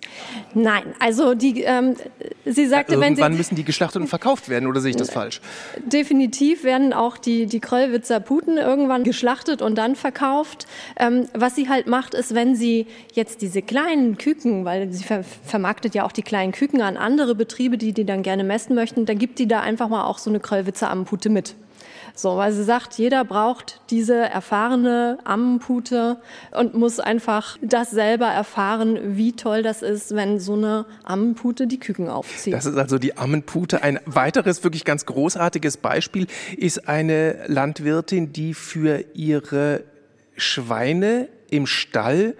[0.55, 1.97] Nein, also die, ähm,
[2.45, 5.11] sie sagte, wenn sie Irgendwann müssen die geschlachtet und verkauft werden, oder sehe ich das
[5.11, 5.41] falsch?
[5.85, 10.69] Definitiv werden auch die, die Kröllwitzer Puten irgendwann geschlachtet und dann verkauft.
[11.01, 15.25] Ähm, was sie halt macht, ist, wenn sie jetzt diese kleinen Küken, weil sie ver
[15.25, 19.05] vermarktet ja auch die kleinen Küken an andere Betriebe, die die dann gerne messen möchten,
[19.05, 21.57] dann gibt die da einfach mal auch so eine Kröllwitzer Ammenpute mit.
[22.15, 26.19] So, weil sie sagt, jeder braucht diese erfahrene Ammenpute
[26.53, 31.79] und muss einfach das selber erfahren, wie toll das ist, wenn so eine Ammenpute die
[31.79, 32.55] Küken aufzieht.
[32.55, 33.83] Das ist also die Ammenpute.
[33.83, 39.85] Ein weiteres wirklich ganz großartiges Beispiel ist eine Landwirtin, die für ihre
[40.37, 42.35] Schweine im Stall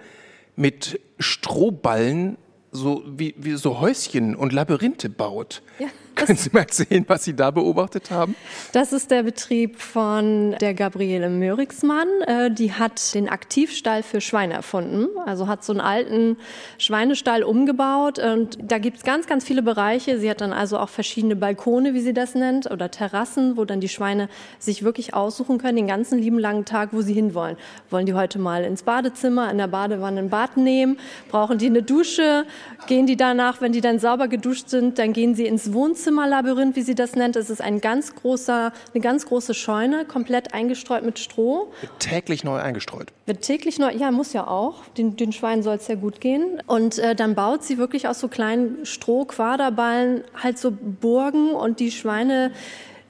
[0.55, 2.37] mit Strohballen
[2.71, 5.61] so wie, wie so Häuschen und Labyrinthe baut.
[5.79, 5.87] Ja.
[6.25, 8.35] Können Sie mal erzählen, was Sie da beobachtet haben?
[8.73, 12.07] Das ist der Betrieb von der Gabriele Mörigsmann.
[12.27, 15.07] Äh, die hat den Aktivstall für Schweine erfunden.
[15.25, 16.37] Also hat so einen alten
[16.77, 18.19] Schweinestall umgebaut.
[18.19, 20.19] Und da gibt es ganz, ganz viele Bereiche.
[20.19, 23.79] Sie hat dann also auch verschiedene Balkone, wie sie das nennt, oder Terrassen, wo dann
[23.79, 24.27] die Schweine
[24.57, 27.55] sich wirklich aussuchen können, den ganzen lieben langen Tag, wo sie hinwollen.
[27.89, 30.97] Wollen die heute mal ins Badezimmer, in der Badewanne ein Bad nehmen?
[31.29, 32.45] Brauchen die eine Dusche?
[32.87, 35.71] Gehen die danach, wenn die dann sauber geduscht sind, dann gehen sie ins
[36.09, 37.35] Wohnzimmerlabyrinth, wie sie das nennt.
[37.35, 41.71] Es ist ein ganz großer, eine ganz große Scheune, komplett eingestreut mit Stroh.
[41.81, 43.13] Wird täglich neu eingestreut.
[43.27, 44.87] Wird täglich neu, ja, muss ja auch.
[44.97, 46.63] Den, den Schweinen soll es ja gut gehen.
[46.65, 51.91] Und äh, dann baut sie wirklich aus so kleinen Strohquaderballen halt so Burgen und die
[51.91, 52.51] Schweine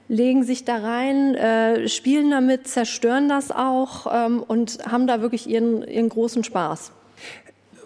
[0.08, 5.48] legen sich da rein, äh, spielen damit, zerstören das auch ähm, und haben da wirklich
[5.48, 6.92] ihren, ihren großen Spaß.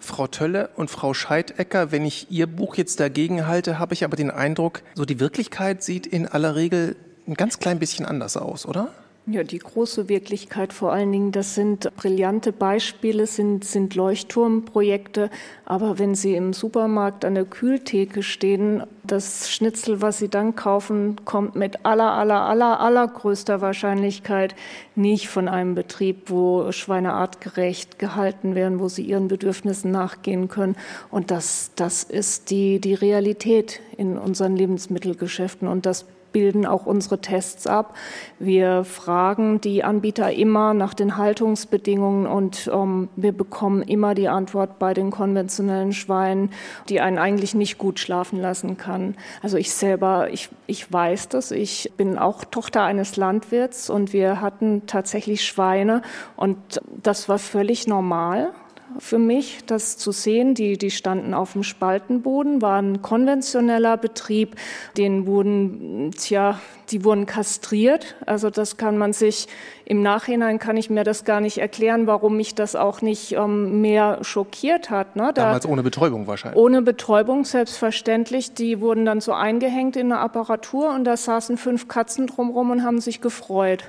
[0.05, 4.15] Frau Tölle und Frau Scheidecker, wenn ich Ihr Buch jetzt dagegen halte, habe ich aber
[4.15, 6.95] den Eindruck, so die Wirklichkeit sieht in aller Regel
[7.27, 8.93] ein ganz klein bisschen anders aus, oder?
[9.27, 15.31] Ja, die große Wirklichkeit vor allen Dingen, das sind brillante Beispiele, sind, sind Leuchtturmprojekte.
[15.65, 21.15] Aber wenn Sie im Supermarkt an der Kühltheke stehen, das Schnitzel, was Sie dann kaufen,
[21.25, 24.53] kommt mit aller, aller, aller, allergrößter Wahrscheinlichkeit
[24.93, 30.75] nicht von einem Betrieb, wo Schweine artgerecht gehalten werden, wo sie ihren Bedürfnissen nachgehen können.
[31.09, 35.67] Und das, das ist die, die Realität in unseren Lebensmittelgeschäften.
[35.67, 37.95] Und das bilden auch unsere Tests ab.
[38.39, 44.77] Wir fragen die Anbieter immer nach den Haltungsbedingungen und ähm, wir bekommen immer die Antwort
[44.77, 46.49] bei den konventionellen Schweinen,
[46.89, 49.15] die einen eigentlich nicht gut schlafen lassen kann.
[49.41, 51.51] Also ich selber, ich, ich weiß das.
[51.51, 56.01] Ich bin auch Tochter eines Landwirts und wir hatten tatsächlich Schweine
[56.35, 56.57] und
[57.01, 58.51] das war völlig normal
[58.99, 60.55] für mich, das zu sehen.
[60.55, 64.55] Die, die standen auf dem Spaltenboden, war ein konventioneller Betrieb.
[64.97, 66.59] Den wurden, tja,
[66.91, 68.15] die wurden kastriert.
[68.25, 69.47] Also das kann man sich
[69.85, 73.81] im Nachhinein kann ich mir das gar nicht erklären, warum mich das auch nicht ähm,
[73.81, 75.15] mehr schockiert hat.
[75.15, 75.31] Ne?
[75.33, 76.59] Da, Damals ohne Betäubung wahrscheinlich.
[76.59, 78.53] Ohne Betäubung, selbstverständlich.
[78.53, 82.83] Die wurden dann so eingehängt in eine Apparatur und da saßen fünf Katzen drumherum und
[82.83, 83.83] haben sich gefreut.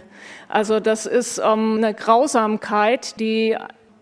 [0.49, 3.57] Also das ist ähm, eine Grausamkeit, die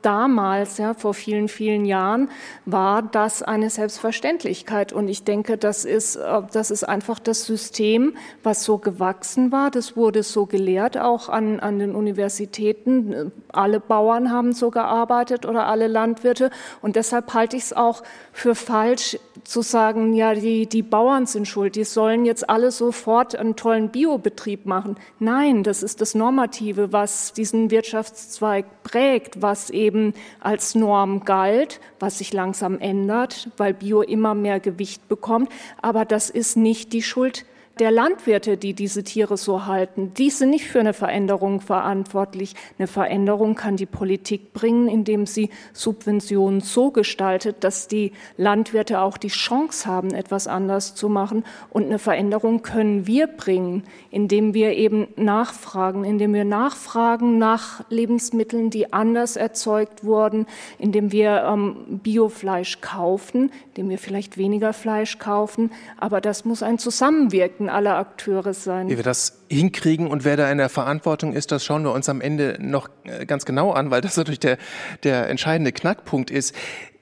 [0.05, 2.29] damals, ja, vor vielen, vielen Jahren,
[2.67, 4.93] war das eine Selbstverständlichkeit.
[4.93, 9.71] Und ich denke, das ist, äh, das ist einfach das System, was so gewachsen war.
[9.71, 13.33] Das wurde so gelehrt, auch an, an den Universitäten.
[13.53, 16.51] Alle Bauern haben so gearbeitet oder alle Landwirte.
[16.83, 21.49] Und deshalb halte ich es auch für falsch zu sagen, ja, die, die Bauern sind
[21.49, 24.97] schuld, die sollen jetzt alle sofort einen tollen Biobetrieb machen.
[25.19, 29.94] Nein, das ist das Normative, was diesen Wirtschaftszweig prägt, was eben
[30.41, 35.51] als Norm galt, was sich langsam ändert, weil Bio immer mehr Gewicht bekommt.
[35.81, 37.45] Aber das ist nicht die Schuld
[37.79, 42.55] der Landwirte, die diese Tiere so halten, die sind nicht für eine Veränderung verantwortlich.
[42.79, 49.17] Eine Veränderung kann die Politik bringen, indem sie Subventionen so gestaltet, dass die Landwirte auch
[49.17, 51.45] die Chance haben, etwas anders zu machen.
[51.71, 58.71] Und eine Veränderung können wir bringen, indem wir eben nachfragen, indem wir nachfragen nach Lebensmitteln,
[58.71, 60.47] die anders erzeugt wurden,
[60.79, 65.73] indem wir ähm, Biofleisch kaufen, indem wir vielleicht weniger Fleisch kaufen.
[65.99, 68.89] Aber das muss ein Zusammenwirken sollten alle Akteure sein.
[68.89, 72.09] Wie wir das hinkriegen und wer da in der Verantwortung ist, das schauen wir uns
[72.09, 74.59] am Ende noch äh, ganz genau an, weil das natürlich der,
[75.03, 76.55] der entscheidende Knackpunkt ist.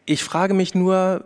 [0.05, 1.25] Ich frage mich nur,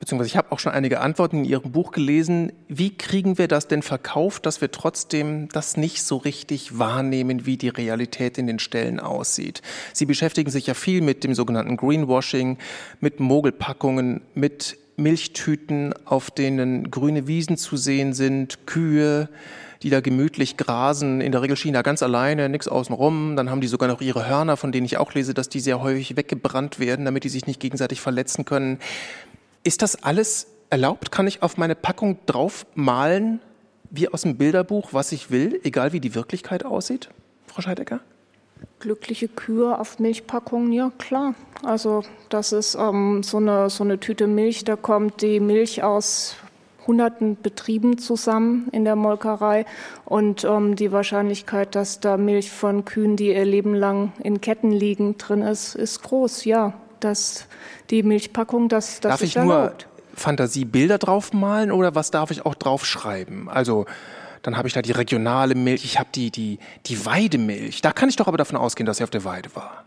[0.00, 3.68] beziehungsweise ich habe auch schon einige Antworten in Ihrem Buch gelesen, wie kriegen wir das
[3.68, 8.58] denn verkauft, dass wir trotzdem das nicht so richtig wahrnehmen, wie die Realität in den
[8.58, 9.62] Stellen aussieht?
[9.92, 12.58] Sie beschäftigen sich ja viel mit dem sogenannten Greenwashing,
[13.00, 19.28] mit Mogelpackungen, mit Milchtüten, auf denen grüne Wiesen zu sehen sind, Kühe,
[19.82, 23.36] die da gemütlich grasen, in der Regel China ganz alleine, nichts außenrum.
[23.36, 25.82] Dann haben die sogar noch ihre Hörner, von denen ich auch lese, dass die sehr
[25.82, 28.78] häufig weggebrannt werden, damit die sich nicht gegenseitig verletzen können.
[29.64, 31.12] Ist das alles erlaubt?
[31.12, 33.40] Kann ich auf meine Packung draufmalen,
[33.90, 37.10] wie aus dem Bilderbuch, was ich will, egal wie die Wirklichkeit aussieht?
[37.46, 38.00] Frau Scheidecker?
[38.78, 41.34] Glückliche Kühe auf Milchpackungen, ja klar.
[41.62, 46.36] Also das ist ähm, so, eine, so eine Tüte Milch, da kommt die Milch aus
[46.86, 49.66] hunderten Betrieben zusammen in der Molkerei
[50.04, 54.70] und ähm, die Wahrscheinlichkeit, dass da Milch von Kühen, die ihr Leben lang in Ketten
[54.70, 56.44] liegen, drin ist, ist groß.
[56.44, 57.46] Ja, dass
[57.90, 59.86] die Milchpackung, das, das darf ich erlaubt.
[59.88, 63.48] nur Fantasiebilder draufmalen oder was darf ich auch draufschreiben?
[63.48, 63.86] Also
[64.46, 67.82] dann habe ich da die regionale Milch, ich habe die, die, die Weidemilch.
[67.82, 69.84] Da kann ich doch aber davon ausgehen, dass sie auf der Weide war.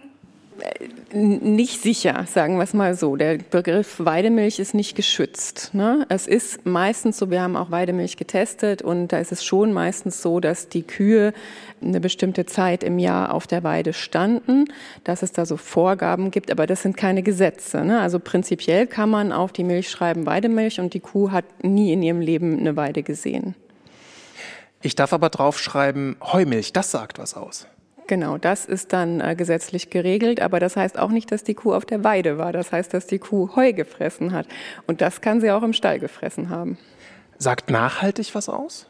[1.14, 3.16] nicht sicher, sagen wir es mal so.
[3.16, 5.74] Der Begriff Weidemilch ist nicht geschützt.
[5.74, 6.06] Ne?
[6.10, 10.22] Es ist meistens so, wir haben auch Weidemilch getestet und da ist es schon meistens
[10.22, 11.32] so, dass die Kühe
[11.82, 14.66] eine bestimmte Zeit im Jahr auf der Weide standen,
[15.06, 17.86] dass es da so Vorgaben gibt, aber das sind keine Gesetze.
[17.86, 18.02] Ne?
[18.02, 22.04] Also prinzipiell kann man auf die Milch schreiben Weidemilch und die Kuh hat nie in
[22.04, 23.56] ihrem Leben eine Weide gesehen.
[24.82, 27.68] Ich darf aber draufschreiben Heumilch, das sagt was aus.
[28.08, 31.76] Genau, das ist dann äh, gesetzlich geregelt, aber das heißt auch nicht, dass die Kuh
[31.76, 32.52] auf der Weide war.
[32.52, 34.48] Das heißt, dass die Kuh Heu gefressen hat.
[34.88, 36.80] Und das kann sie auch im Stall gefressen haben.
[37.38, 38.88] Sagt nachhaltig was aus?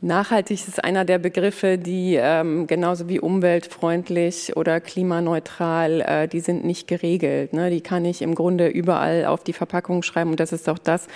[0.00, 6.62] Nachhaltig ist einer der Begriffe, die ähm, genauso wie umweltfreundlich oder klimaneutral, äh, die sind
[6.62, 7.54] nicht geregelt.
[7.54, 7.70] Ne?
[7.70, 10.32] Die kann ich im Grunde überall auf die Verpackung schreiben.
[10.32, 11.06] Und das ist auch das,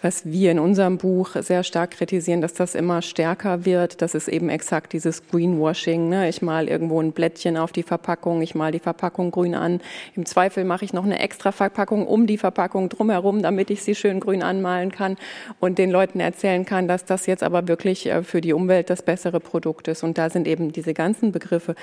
[0.00, 4.00] was wir in unserem Buch sehr stark kritisieren, dass das immer stärker wird.
[4.00, 6.08] Das ist eben exakt dieses Greenwashing.
[6.08, 6.28] Ne?
[6.30, 9.82] Ich mal irgendwo ein Blättchen auf die Verpackung, ich mal die Verpackung grün an.
[10.14, 13.94] Im Zweifel mache ich noch eine extra Verpackung um die Verpackung drumherum, damit ich sie
[13.94, 15.16] schön grün anmalen kann
[15.60, 18.88] und den Leuten erzählen kann, dass das jetzt aber wirklich äh, für für die Umwelt
[18.88, 20.04] das bessere Produkt ist.
[20.04, 21.74] Und da sind eben diese ganzen Begriffe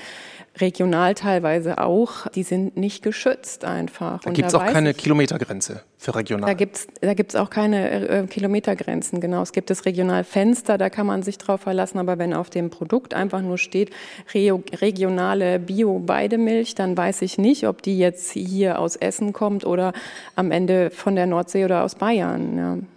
[0.58, 4.22] regional teilweise auch, die sind nicht geschützt einfach.
[4.22, 6.48] Da gibt es auch keine ich, Kilometergrenze für regional.
[6.48, 9.42] Da gibt es da gibt's auch keine äh, Kilometergrenzen, genau.
[9.42, 13.12] Es gibt das Regionalfenster, da kann man sich drauf verlassen, aber wenn auf dem Produkt
[13.12, 13.90] einfach nur steht
[14.32, 19.92] re regionale Bio-Weidemilch, dann weiß ich nicht, ob die jetzt hier aus Essen kommt oder
[20.36, 22.56] am Ende von der Nordsee oder aus Bayern.
[22.56, 22.95] Ja.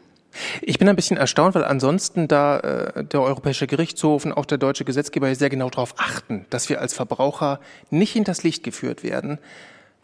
[0.61, 4.57] Ich bin ein bisschen erstaunt, weil ansonsten da äh, der Europäische Gerichtshof und auch der
[4.57, 9.39] deutsche Gesetzgeber sehr genau darauf achten, dass wir als Verbraucher nicht hinters Licht geführt werden.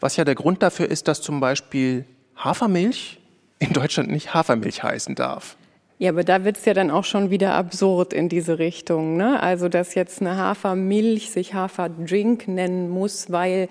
[0.00, 2.04] Was ja der Grund dafür ist, dass zum Beispiel
[2.36, 3.18] Hafermilch
[3.58, 5.56] in Deutschland nicht Hafermilch heißen darf.
[5.98, 9.16] Ja, aber da wird es ja dann auch schon wieder absurd in diese Richtung.
[9.16, 9.42] Ne?
[9.42, 13.68] Also, dass jetzt eine Hafermilch sich Haferdrink nennen muss, weil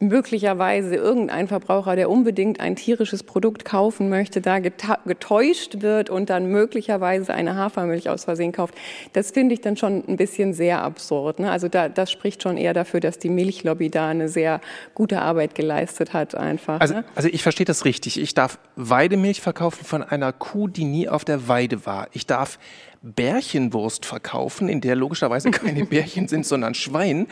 [0.00, 6.46] möglicherweise irgendein Verbraucher, der unbedingt ein tierisches Produkt kaufen möchte, da getäuscht wird und dann
[6.46, 8.74] möglicherweise eine Hafermilch aus Versehen kauft.
[9.12, 11.40] Das finde ich dann schon ein bisschen sehr absurd.
[11.40, 11.50] Ne?
[11.50, 14.60] Also da, das spricht schon eher dafür, dass die Milchlobby da eine sehr
[14.94, 16.80] gute Arbeit geleistet hat einfach.
[16.80, 17.04] Also, ne?
[17.14, 18.20] also ich verstehe das richtig.
[18.20, 22.08] Ich darf Weidemilch verkaufen von einer Kuh, die nie auf der Weide war.
[22.12, 22.58] Ich darf
[23.02, 27.26] Bärchenwurst verkaufen, in der logischerweise keine Bärchen sind, sondern Schwein.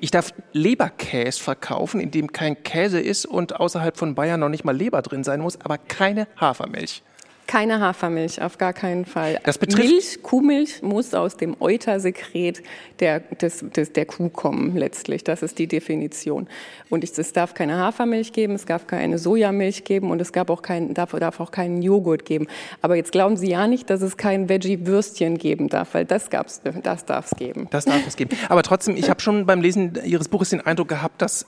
[0.00, 4.64] Ich darf Leberkäse verkaufen, in dem kein Käse ist und außerhalb von Bayern noch nicht
[4.64, 7.02] mal Leber drin sein muss, aber keine Hafermilch.
[7.48, 9.40] Keine Hafermilch, auf gar keinen Fall.
[9.42, 12.62] Das betrifft Milch, Kuhmilch muss aus dem Eutersekret
[13.00, 15.24] der, des, des, der Kuh kommen, letztlich.
[15.24, 16.46] Das ist die Definition.
[16.90, 20.50] Und ich, es darf keine Hafermilch geben, es darf keine Sojamilch geben und es gab
[20.50, 22.48] auch kein, darf, darf auch keinen Joghurt geben.
[22.82, 26.60] Aber jetzt glauben Sie ja nicht, dass es kein Veggie-Würstchen geben darf, weil das, gab's,
[26.82, 27.66] das darf es geben.
[27.70, 28.36] Das darf es geben.
[28.50, 31.46] Aber trotzdem, ich habe schon beim Lesen Ihres Buches den Eindruck gehabt, dass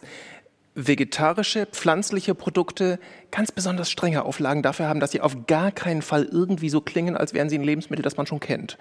[0.87, 2.99] vegetarische, pflanzliche Produkte
[3.31, 7.17] ganz besonders strenge Auflagen dafür haben, dass sie auf gar keinen Fall irgendwie so klingen,
[7.17, 8.79] als wären sie ein Lebensmittel, das man schon kennt.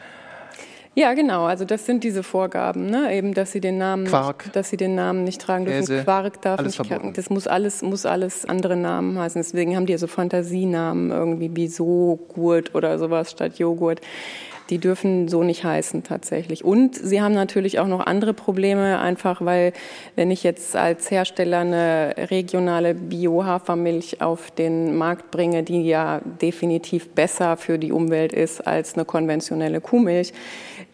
[0.96, 1.46] Ja, genau.
[1.46, 3.14] Also das sind diese Vorgaben, ne?
[3.14, 5.86] eben, dass sie den Namen, Quark, nicht, dass sie den Namen nicht tragen dürfen.
[5.86, 6.76] Käse, Quark darf nicht.
[6.76, 7.14] Verboten.
[7.14, 9.40] Das muss alles, muss alles andere Namen heißen.
[9.40, 14.02] Deswegen haben die so Fantasienamen irgendwie Bisogurt oder sowas statt Joghurt
[14.70, 16.64] die dürfen so nicht heißen tatsächlich.
[16.64, 19.74] Und sie haben natürlich auch noch andere Probleme, einfach weil,
[20.16, 27.10] wenn ich jetzt als Hersteller eine regionale Bio-Hafermilch auf den Markt bringe, die ja definitiv
[27.10, 30.34] besser für die Umwelt ist als eine konventionelle Kuhmilch,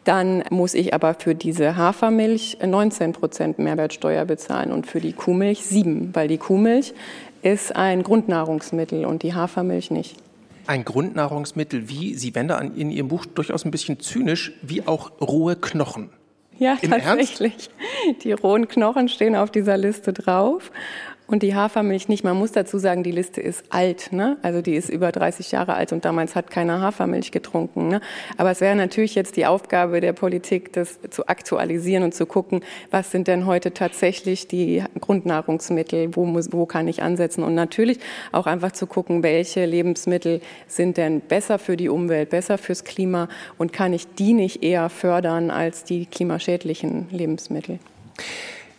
[0.03, 5.65] dann muss ich aber für diese Hafermilch 19 Prozent Mehrwertsteuer bezahlen und für die Kuhmilch
[5.65, 6.93] 7, weil die Kuhmilch
[7.41, 10.15] ist ein Grundnahrungsmittel und die Hafermilch nicht
[10.67, 15.12] ein Grundnahrungsmittel wie, Sie wenden an, in Ihrem Buch durchaus ein bisschen zynisch, wie auch
[15.21, 16.10] rohe Knochen.
[16.58, 17.69] Ja, Im tatsächlich.
[18.08, 18.23] Ernst?
[18.23, 20.71] Die rohen Knochen stehen auf dieser Liste drauf.
[21.27, 22.23] Und die Hafermilch nicht.
[22.23, 24.13] Man muss dazu sagen, die Liste ist alt.
[24.13, 24.38] Ne?
[24.43, 27.88] Also die ist über 30 Jahre alt und damals hat keiner Hafermilch getrunken.
[27.88, 28.01] Ne?
[28.38, 32.61] Aber es wäre natürlich jetzt die Aufgabe der Politik, das zu aktualisieren und zu gucken,
[32.91, 37.43] was sind denn heute tatsächlich die Grundnahrungsmittel, wo, muss, wo kann ich ansetzen.
[37.43, 37.99] Und natürlich
[38.31, 43.29] auch einfach zu gucken, welche Lebensmittel sind denn besser für die Umwelt, besser fürs Klima
[43.57, 47.79] und kann ich die nicht eher fördern als die klimaschädlichen Lebensmittel.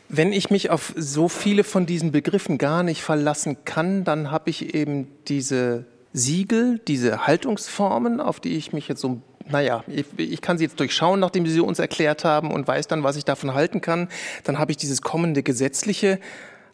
[0.09, 4.51] Wenn ich mich auf so viele von diesen Begriffen gar nicht verlassen kann, dann habe
[4.51, 10.41] ich eben diese Siegel, diese Haltungsformen, auf die ich mich jetzt so, naja, ich, ich
[10.41, 13.55] kann sie jetzt durchschauen, nachdem Sie uns erklärt haben und weiß dann, was ich davon
[13.55, 14.09] halten kann.
[14.45, 16.19] Dann habe ich dieses kommende Gesetzliche,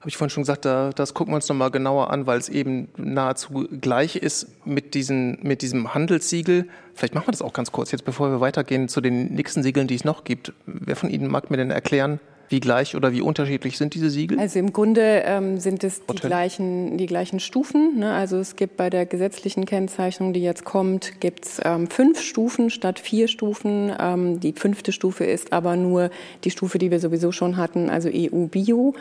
[0.01, 2.49] habe ich vorhin schon gesagt, da, das gucken wir uns nochmal genauer an, weil es
[2.49, 6.69] eben nahezu gleich ist mit, diesen, mit diesem Handelssiegel.
[6.95, 9.87] Vielleicht machen wir das auch ganz kurz jetzt, bevor wir weitergehen zu den nächsten Siegeln,
[9.87, 10.53] die es noch gibt.
[10.67, 12.21] Wer von Ihnen mag mir denn erklären,
[12.53, 14.39] Wie gleich oder wie unterschiedlich sind diese Siegel?
[14.39, 17.99] Also im Grunde ähm, sind es die gleichen, die gleichen Stufen.
[17.99, 18.13] Ne?
[18.13, 22.69] Also es gibt bei der gesetzlichen Kennzeichnung, die jetzt kommt, gibt es ähm, fünf Stufen
[22.69, 23.91] statt vier Stufen.
[23.99, 26.11] Ähm, die fünfte Stufe ist aber nur
[26.45, 28.95] die Stufe, die wir sowieso schon hatten, also EU-Bio.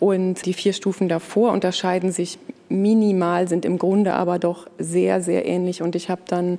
[0.00, 2.38] Und die vier Stufen davor unterscheiden sich
[2.70, 5.82] minimal, sind im Grunde aber doch sehr, sehr ähnlich.
[5.82, 6.58] Und ich habe dann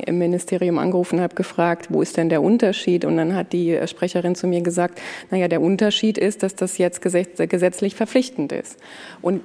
[0.00, 3.04] im Ministerium angerufen habe gefragt, wo ist denn der Unterschied?
[3.04, 7.02] Und dann hat die Sprecherin zu mir gesagt, naja, der Unterschied ist, dass das jetzt
[7.02, 8.78] gesetzlich verpflichtend ist.
[9.22, 9.42] Und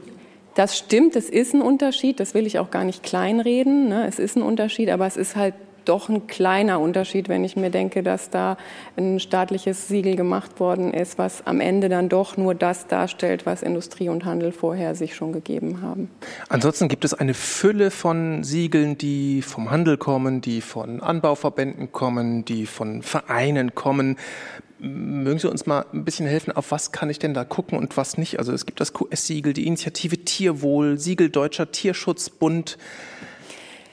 [0.55, 3.89] das stimmt, es ist ein Unterschied, das will ich auch gar nicht kleinreden.
[3.89, 4.05] Ne?
[4.07, 5.55] Es ist ein Unterschied, aber es ist halt
[5.85, 8.57] doch ein kleiner Unterschied, wenn ich mir denke, dass da
[8.97, 13.61] ein staatliches Siegel gemacht worden ist, was am Ende dann doch nur das darstellt, was
[13.61, 16.09] Industrie und Handel vorher sich schon gegeben haben.
[16.49, 22.45] Ansonsten gibt es eine Fülle von Siegeln, die vom Handel kommen, die von Anbauverbänden kommen,
[22.45, 24.17] die von Vereinen kommen.
[24.79, 27.95] Mögen Sie uns mal ein bisschen helfen, auf was kann ich denn da gucken und
[27.95, 28.39] was nicht?
[28.39, 32.77] Also es gibt das QS-Siegel, die Initiative Tierwohl, Siegel Deutscher Tierschutzbund.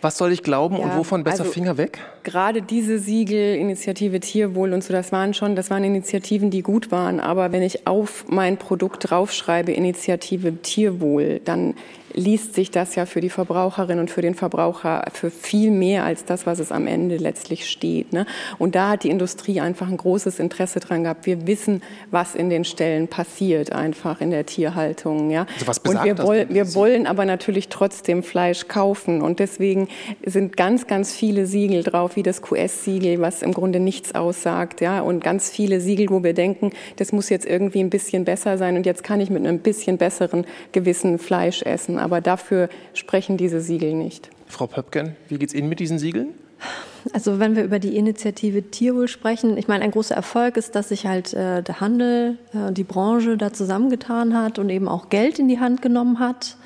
[0.00, 1.98] Was soll ich glauben ja, und wovon besser also Finger weg?
[2.22, 6.90] Gerade diese Siegel, Initiative Tierwohl und so, das waren schon, das waren Initiativen, die gut
[6.90, 7.20] waren.
[7.20, 11.74] Aber wenn ich auf mein Produkt draufschreibe, Initiative Tierwohl, dann
[12.14, 16.24] liest sich das ja für die Verbraucherin und für den Verbraucher für viel mehr als
[16.24, 18.12] das, was es am Ende letztlich steht.
[18.12, 18.26] Ne?
[18.58, 21.26] Und da hat die Industrie einfach ein großes Interesse dran gehabt.
[21.26, 25.30] Wir wissen, was in den Ställen passiert, einfach in der Tierhaltung.
[25.30, 25.46] Ja?
[25.54, 29.22] Also was und wir, woll, wir wollen aber natürlich trotzdem Fleisch kaufen.
[29.22, 29.88] Und deswegen
[30.24, 34.80] sind ganz, ganz viele Siegel drauf, wie das QS-Siegel, was im Grunde nichts aussagt.
[34.80, 35.00] Ja?
[35.00, 38.76] Und ganz viele Siegel, wo wir denken, das muss jetzt irgendwie ein bisschen besser sein
[38.76, 43.60] und jetzt kann ich mit einem bisschen besseren Gewissen Fleisch essen aber dafür sprechen diese
[43.60, 44.30] Siegel nicht.
[44.46, 46.34] Frau Pöpken, wie geht es Ihnen mit diesen Siegeln?
[47.14, 50.90] Also wenn wir über die Initiative Tierwohl sprechen, ich meine, ein großer Erfolg ist, dass
[50.90, 55.38] sich halt äh, der Handel, äh, die Branche da zusammengetan hat und eben auch Geld
[55.38, 56.56] in die Hand genommen hat.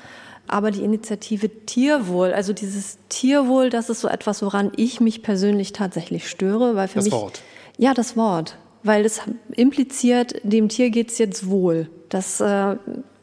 [0.47, 5.73] Aber die Initiative Tierwohl, also dieses Tierwohl, das ist so etwas, woran ich mich persönlich
[5.73, 7.41] tatsächlich störe, weil für das mich Wort.
[7.77, 9.21] ja das Wort, weil es
[9.55, 11.89] impliziert, dem Tier geht es jetzt wohl.
[12.09, 12.75] Das äh,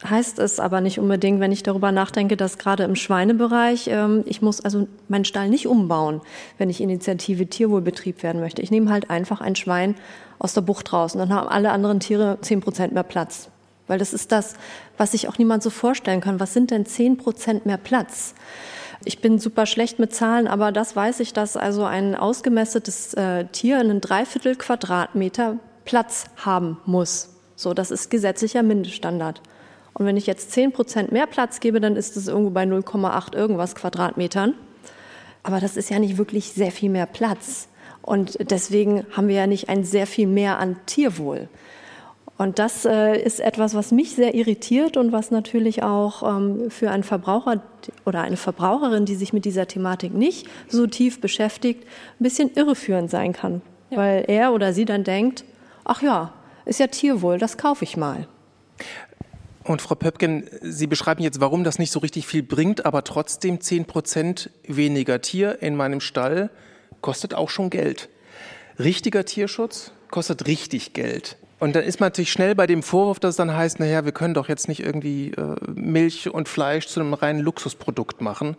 [0.05, 4.43] heißt es aber nicht unbedingt, wenn ich darüber nachdenke, dass gerade im Schweinebereich, ähm, ich
[4.43, 6.21] muss also meinen Stall nicht umbauen,
[6.59, 8.63] wenn ich Initiative Tierwohlbetrieb werden möchte.
[8.63, 9.95] Ich nehme halt einfach ein Schwein
[10.39, 13.49] aus der Bucht raus und dann haben alle anderen Tiere zehn Prozent mehr Platz.
[13.87, 14.55] Weil das ist das,
[14.97, 16.41] was sich auch niemand so vorstellen kann.
[16.41, 18.35] Was sind denn zehn Prozent mehr Platz?
[19.05, 23.47] Ich bin super schlecht mit Zahlen, aber das weiß ich, dass also ein ausgemästetes äh,
[23.47, 27.31] Tier einen Dreiviertel Quadratmeter Platz haben muss.
[27.57, 29.43] So, das ist gesetzlicher Mindeststandard.
[29.95, 33.35] Und wenn ich jetzt 10 Prozent mehr Platz gebe, dann ist es irgendwo bei 0,8
[33.35, 34.55] irgendwas Quadratmetern.
[35.43, 37.69] Aber das ist ja nicht wirklich sehr viel mehr Platz.
[38.01, 41.49] Und deswegen haben wir ja nicht ein sehr viel mehr an Tierwohl.
[42.43, 46.91] Und das äh, ist etwas, was mich sehr irritiert und was natürlich auch ähm, für
[46.91, 47.63] einen Verbraucher
[48.05, 53.13] oder eine Verbraucherin, die sich mit dieser Thematik nicht so tief beschäftigt, ein bisschen irreführend
[53.13, 53.63] sein kann.
[53.91, 53.99] Ja.
[53.99, 55.45] Weil er oder sie dann denkt,
[55.85, 56.33] ach ja,
[56.65, 58.27] ist ja Tierwohl, das kaufe ich mal.
[59.63, 63.61] Und Frau Pöpken, Sie beschreiben jetzt, warum das nicht so richtig viel bringt, aber trotzdem
[63.61, 66.51] 10 Prozent weniger Tier in meinem Stall
[67.03, 68.09] kostet auch schon Geld.
[68.81, 71.37] Richtiger Tierschutz kostet richtig Geld.
[71.63, 74.11] Und dann ist man natürlich schnell bei dem Vorwurf, dass es dann heißt, naja, wir
[74.11, 78.57] können doch jetzt nicht irgendwie äh, Milch und Fleisch zu einem reinen Luxusprodukt machen.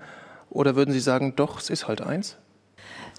[0.49, 2.37] Oder würden Sie sagen, doch, es ist halt eins?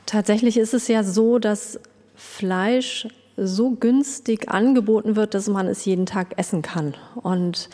[0.07, 1.79] Tatsächlich ist es ja so, dass
[2.15, 6.95] Fleisch so günstig angeboten wird, dass man es jeden Tag essen kann.
[7.17, 7.69] Und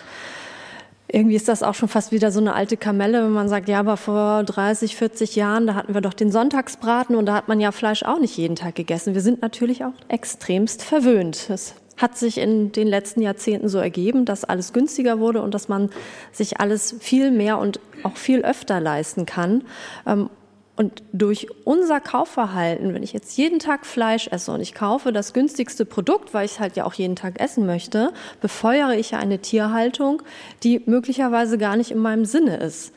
[1.07, 3.79] irgendwie ist das auch schon fast wieder so eine alte Kamelle, wenn man sagt, ja,
[3.79, 7.61] aber vor 30, 40 Jahren, da hatten wir doch den Sonntagsbraten und da hat man
[7.61, 9.15] ja Fleisch auch nicht jeden Tag gegessen.
[9.15, 11.49] Wir sind natürlich auch extremst verwöhnt.
[11.51, 15.69] Es hat sich in den letzten Jahrzehnten so ergeben, dass alles günstiger wurde und dass
[15.69, 15.91] man
[16.33, 19.65] sich alles viel mehr und auch viel öfter leisten kann.
[20.07, 20.31] Ähm,
[20.77, 25.35] und durch unser Kaufverhalten, wenn ich jetzt jeden Tag Fleisch esse und ich kaufe das
[25.35, 29.19] günstigste Produkt, weil ich es halt ja auch jeden Tag essen möchte, befeuere ich ja
[29.19, 30.23] eine Tierhaltung,
[30.63, 32.95] die möglicherweise gar nicht in meinem Sinne ist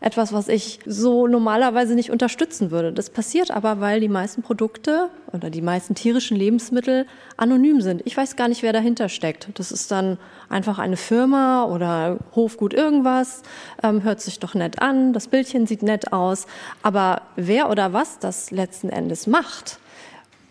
[0.00, 2.92] etwas, was ich so normalerweise nicht unterstützen würde.
[2.92, 8.02] Das passiert aber, weil die meisten Produkte oder die meisten tierischen Lebensmittel anonym sind.
[8.06, 9.48] Ich weiß gar nicht, wer dahinter steckt.
[9.54, 10.16] Das ist dann
[10.48, 13.42] einfach eine Firma oder Hofgut irgendwas,
[13.82, 16.46] ähm, hört sich doch nett an, das Bildchen sieht nett aus.
[16.82, 19.78] Aber wer oder was das letzten Endes macht,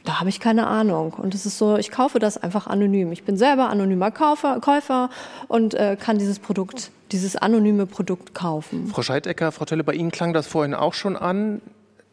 [0.05, 1.13] da habe ich keine Ahnung.
[1.13, 3.11] Und es ist so, ich kaufe das einfach anonym.
[3.11, 5.09] Ich bin selber anonymer Käufer, Käufer
[5.47, 8.87] und äh, kann dieses Produkt, dieses anonyme Produkt kaufen.
[8.87, 11.61] Frau Scheidecker, Frau Tölle, bei Ihnen klang das vorhin auch schon an.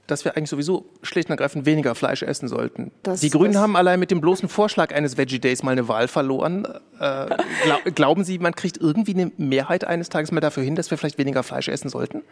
[0.07, 2.93] dass wir eigentlich sowieso schlicht und ergreifend weniger Fleisch essen sollten.
[3.03, 6.07] Das, die Grünen haben allein mit dem bloßen Vorschlag eines Veggie Days mal eine Wahl
[6.07, 6.65] verloren.
[7.01, 7.27] Äh,
[7.65, 10.99] glaub, glauben Sie, man kriegt irgendwie eine Mehrheit eines Tages mal dafür hin, dass wir
[10.99, 12.23] vielleicht weniger Fleisch essen sollten?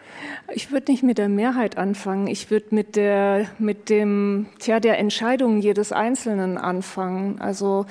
[0.53, 2.29] Ich würde nicht mit der Mehrheit anfangen.
[2.29, 7.41] Ich würde mit der, mit dem, tja, der Entscheidung jedes Einzelnen anfangen.
[7.41, 7.87] Also,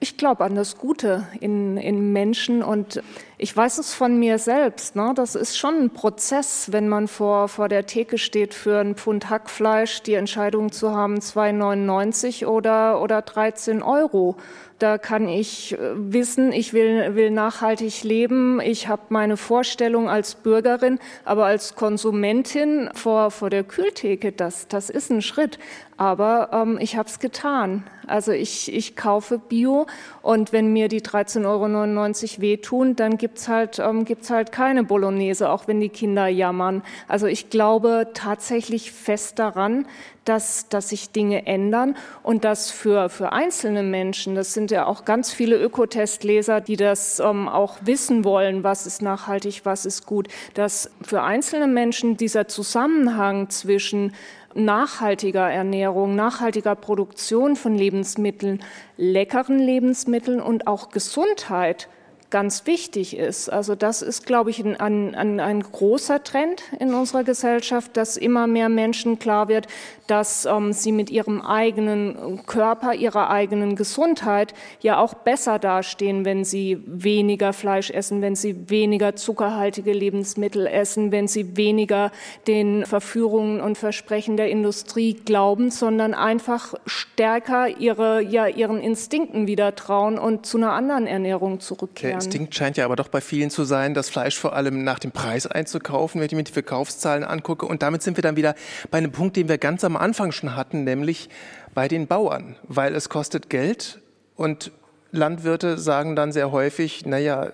[0.00, 3.02] ich glaube an das Gute in, in Menschen und
[3.36, 4.96] ich weiß es von mir selbst.
[4.96, 5.12] Ne?
[5.14, 9.28] Das ist schon ein Prozess, wenn man vor, vor der Theke steht für ein Pfund
[9.28, 14.36] Hackfleisch, die Entscheidung zu haben, 2,99 oder, oder 13 Euro.
[14.78, 18.60] Da kann ich äh, wissen, ich will, will nachhaltig leben.
[18.62, 24.88] Ich habe meine Vorstellung als Bürgerin, aber als Konsumentin vor, vor der Kühltheke, das, das
[24.88, 25.58] ist ein Schritt.
[26.00, 27.84] Aber ähm, ich habe es getan.
[28.06, 29.86] Also ich, ich kaufe Bio
[30.22, 35.50] und wenn mir die 13,99 Euro wehtun, dann gibt's halt, ähm, gibt's halt keine Bolognese,
[35.50, 36.82] auch wenn die Kinder jammern.
[37.06, 39.86] Also ich glaube tatsächlich fest daran,
[40.24, 45.04] dass, dass sich Dinge ändern und dass für, für einzelne Menschen, das sind ja auch
[45.04, 50.28] ganz viele Ökotestleser, die das ähm, auch wissen wollen, was ist nachhaltig, was ist gut,
[50.54, 54.14] dass für einzelne Menschen dieser Zusammenhang zwischen
[54.54, 58.62] nachhaltiger Ernährung, nachhaltiger Produktion von Lebensmitteln,
[58.96, 61.88] leckeren Lebensmitteln und auch Gesundheit
[62.30, 63.48] ganz wichtig ist.
[63.48, 68.46] Also das ist, glaube ich, ein, ein, ein großer Trend in unserer Gesellschaft, dass immer
[68.46, 69.66] mehr Menschen klar wird,
[70.06, 76.44] dass ähm, sie mit ihrem eigenen Körper, ihrer eigenen Gesundheit ja auch besser dastehen, wenn
[76.44, 82.10] sie weniger Fleisch essen, wenn sie weniger zuckerhaltige Lebensmittel essen, wenn sie weniger
[82.46, 89.74] den Verführungen und Versprechen der Industrie glauben, sondern einfach stärker ihre, ja, ihren Instinkten wieder
[89.74, 92.19] trauen und zu einer anderen Ernährung zurückkehren.
[92.24, 95.10] Instinkt scheint ja aber doch bei vielen zu sein, das Fleisch vor allem nach dem
[95.10, 97.64] Preis einzukaufen, wenn ich mir die Verkaufszahlen angucke.
[97.64, 98.54] Und damit sind wir dann wieder
[98.90, 101.30] bei einem Punkt, den wir ganz am Anfang schon hatten, nämlich
[101.74, 104.00] bei den Bauern, weil es kostet Geld
[104.36, 104.72] und
[105.12, 107.52] Landwirte sagen dann sehr häufig, naja,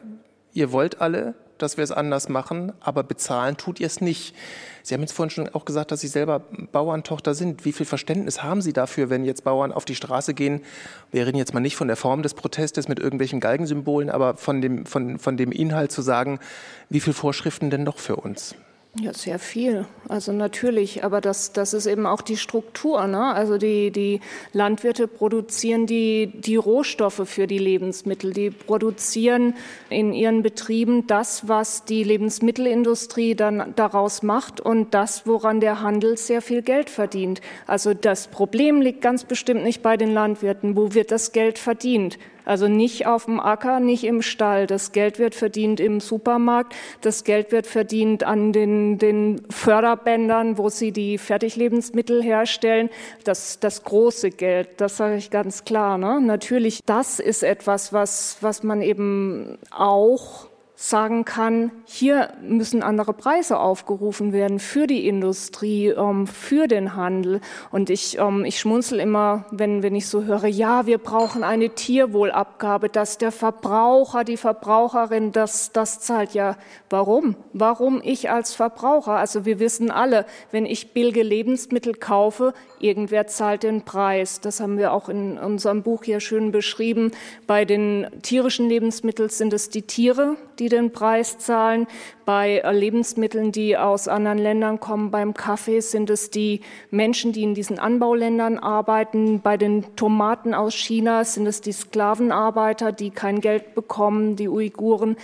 [0.53, 4.35] ihr wollt alle, dass wir es anders machen, aber bezahlen tut ihr es nicht.
[4.83, 6.41] Sie haben jetzt vorhin schon auch gesagt, dass Sie selber
[6.73, 7.65] Bauerntochter sind.
[7.65, 10.63] Wie viel Verständnis haben Sie dafür, wenn jetzt Bauern auf die Straße gehen?
[11.11, 14.61] Wir reden jetzt mal nicht von der Form des Protestes mit irgendwelchen Galgensymbolen, aber von
[14.61, 16.39] dem, von, von dem Inhalt zu sagen,
[16.89, 18.55] wie viel Vorschriften denn doch für uns?
[19.03, 19.85] Ja, sehr viel.
[20.09, 23.07] Also natürlich, aber das, das ist eben auch die Struktur.
[23.07, 23.35] Ne?
[23.35, 24.21] Also die, die
[24.55, 28.33] Landwirte produzieren die, die Rohstoffe für die Lebensmittel.
[28.33, 29.55] Die produzieren
[29.91, 36.17] in ihren Betrieben das, was die Lebensmittelindustrie dann daraus macht und das, woran der Handel
[36.17, 37.43] sehr viel Geld verdient.
[37.67, 40.75] Also das Problem liegt ganz bestimmt nicht bei den Landwirten.
[40.75, 42.19] Wo wird das Geld verdient?
[42.47, 44.67] Also nicht auf dem Acker, nicht im Stall.
[44.69, 46.75] Das Geld wird verdient im Supermarkt.
[47.01, 52.89] Das Geld wird verdient an den, den Förderbändern, wo sie die Fertiglebensmittel herstellen.
[53.25, 55.99] Das, das große Geld, das sage ich ganz klar.
[55.99, 56.21] Ne?
[56.21, 60.47] Natürlich, das ist etwas, was, was man eben auch
[60.79, 67.41] sagen kann, hier müssen andere Preise aufgerufen werden für die Industrie, ähm, für den Handel.
[67.71, 71.71] Und ich, ähm, ich schmunzel immer, wenn, wenn ich so höre, ja, wir brauchen eine
[71.71, 76.35] Tierwohlabgabe, dass der Verbraucher, die Verbraucherin das, das zahlt.
[76.35, 76.59] Ja,
[76.91, 77.37] warum?
[77.55, 79.13] Warum ich als Verbraucher?
[79.13, 84.43] Also wir wissen alle, wenn ich billige Lebensmittel kaufe, irgendwer zahlt den Preis.
[84.43, 87.13] Das haben wir auch in unserem Buch hier schön beschrieben.
[87.47, 91.87] Bei den tierischen Lebensmitteln sind es die Tiere, die den Preis zahlen.
[92.25, 96.61] Bei Lebensmitteln, die aus anderen Ländern kommen, beim Kaffee sind es die
[96.91, 99.41] Menschen, die in diesen Anbauländern arbeiten.
[99.41, 105.17] Bei den Tomaten aus China sind es die Sklavenarbeiter, die kein Geld bekommen, die Uiguren.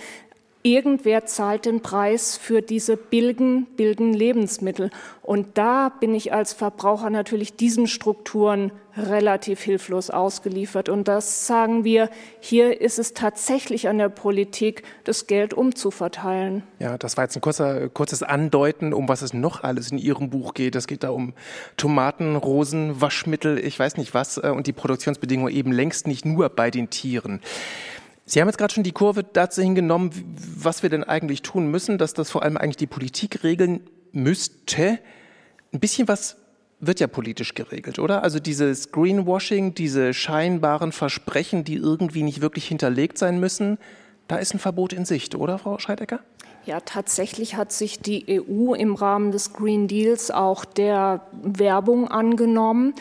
[0.65, 4.91] Irgendwer zahlt den Preis für diese billigen, billigen Lebensmittel.
[5.21, 10.89] Und da bin ich als Verbraucher natürlich diesen Strukturen relativ hilflos ausgeliefert.
[10.89, 16.63] Und das sagen wir, hier ist es tatsächlich an der Politik, das Geld umzuverteilen.
[16.79, 20.29] Ja, das war jetzt ein kurzer, kurzes Andeuten, um was es noch alles in Ihrem
[20.29, 20.75] Buch geht.
[20.75, 21.33] Es geht da um
[21.77, 26.49] Tomaten, Rosen, Waschmittel, ich weiß nicht was, äh, und die Produktionsbedingungen eben längst nicht nur
[26.49, 27.41] bei den Tieren.
[28.25, 30.11] Sie haben jetzt gerade schon die Kurve dazu hingenommen,
[30.55, 33.81] was wir denn eigentlich tun müssen, dass das vor allem eigentlich die Politik regeln
[34.13, 34.99] müsste.
[35.73, 36.37] Ein bisschen was
[36.85, 38.23] wird ja politisch geregelt, oder?
[38.23, 43.77] Also dieses Greenwashing, diese scheinbaren Versprechen, die irgendwie nicht wirklich hinterlegt sein müssen,
[44.27, 46.19] da ist ein Verbot in Sicht, oder, Frau Scheidecker?
[46.65, 52.93] Ja, tatsächlich hat sich die EU im Rahmen des Green Deals auch der Werbung angenommen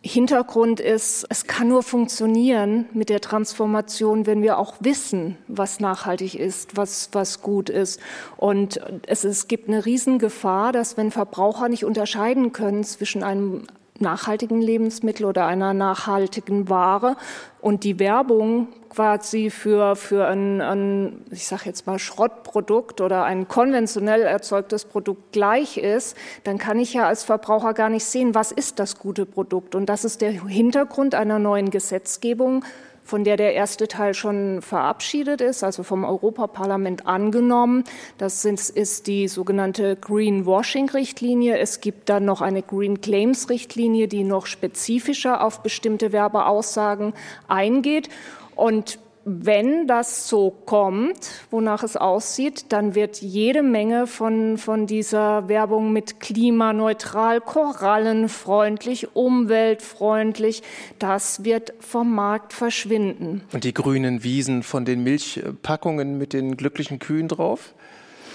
[0.00, 6.38] Hintergrund ist, es kann nur funktionieren mit der Transformation, wenn wir auch wissen, was nachhaltig
[6.38, 8.00] ist, was, was gut ist.
[8.36, 13.64] Und es, es gibt eine Riesengefahr, dass wenn Verbraucher nicht unterscheiden können zwischen einem
[13.98, 17.16] nachhaltigen Lebensmittel oder einer nachhaltigen Ware
[17.60, 23.48] und die Werbung quasi für, für ein, ein ich sage jetzt mal, Schrottprodukt oder ein
[23.48, 28.52] konventionell erzeugtes Produkt gleich ist, dann kann ich ja als Verbraucher gar nicht sehen, was
[28.52, 29.74] ist das gute Produkt.
[29.74, 32.64] Und das ist der Hintergrund einer neuen Gesetzgebung
[33.08, 37.84] von der der erste Teil schon verabschiedet ist, also vom Europaparlament angenommen.
[38.18, 41.58] Das ist die sogenannte Greenwashing-Richtlinie.
[41.58, 47.14] Es gibt dann noch eine Green Claims-Richtlinie, die noch spezifischer auf bestimmte Werbeaussagen
[47.48, 48.10] eingeht.
[48.58, 55.48] Und wenn das so kommt, wonach es aussieht, dann wird jede Menge von, von dieser
[55.48, 60.62] Werbung mit klimaneutral, korallenfreundlich, umweltfreundlich,
[60.98, 63.42] das wird vom Markt verschwinden.
[63.52, 67.74] Und die grünen Wiesen von den Milchpackungen mit den glücklichen Kühen drauf,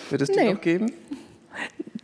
[0.09, 0.53] wird es die nee.
[0.53, 0.93] noch geben?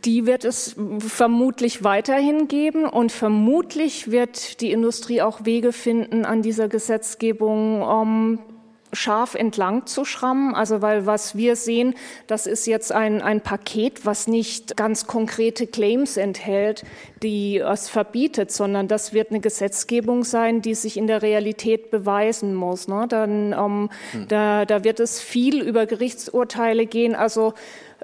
[0.04, 6.42] Die wird es vermutlich weiterhin geben und vermutlich wird die Industrie auch Wege finden, an
[6.42, 8.38] dieser Gesetzgebung um,
[8.92, 10.54] scharf entlang zu schrammen.
[10.54, 11.94] Also weil was wir sehen,
[12.26, 16.84] das ist jetzt ein, ein Paket, was nicht ganz konkrete Claims enthält,
[17.22, 22.54] die es verbietet, sondern das wird eine Gesetzgebung sein, die sich in der Realität beweisen
[22.54, 22.88] muss.
[22.88, 23.06] Ne?
[23.08, 24.28] Dann, ähm, hm.
[24.28, 27.14] da, da wird es viel über Gerichtsurteile gehen.
[27.14, 27.54] Also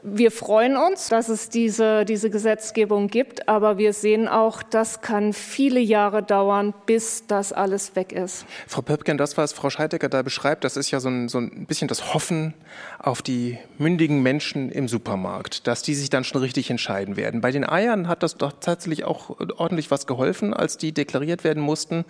[0.08, 5.32] wir freuen uns, dass es diese, diese Gesetzgebung gibt, aber wir sehen auch, das kann
[5.32, 8.46] viele Jahre dauern, bis das alles weg ist.
[8.68, 11.66] Frau Pöpken, das, was Frau Scheidegger da beschreibt, das ist ja so ein, so ein
[11.66, 12.54] bisschen das Hoffen
[13.00, 17.40] auf die mündigen Menschen im Supermarkt, dass die sich dann schon richtig entscheiden werden.
[17.40, 21.62] Bei den Eiern hat das doch tatsächlich auch ordentlich was geholfen, als die deklariert werden
[21.62, 22.04] mussten,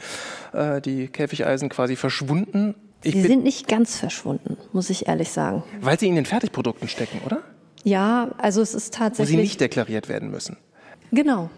[0.53, 2.75] äh, die Käfigeisen quasi verschwunden.
[3.03, 5.63] Ich sie sind nicht ganz verschwunden, muss ich ehrlich sagen.
[5.81, 7.43] Weil sie in den Fertigprodukten stecken, oder?
[7.85, 9.35] Ja, also es ist tatsächlich.
[9.35, 10.57] Wo sie nicht deklariert werden müssen.
[11.13, 11.51] Genau.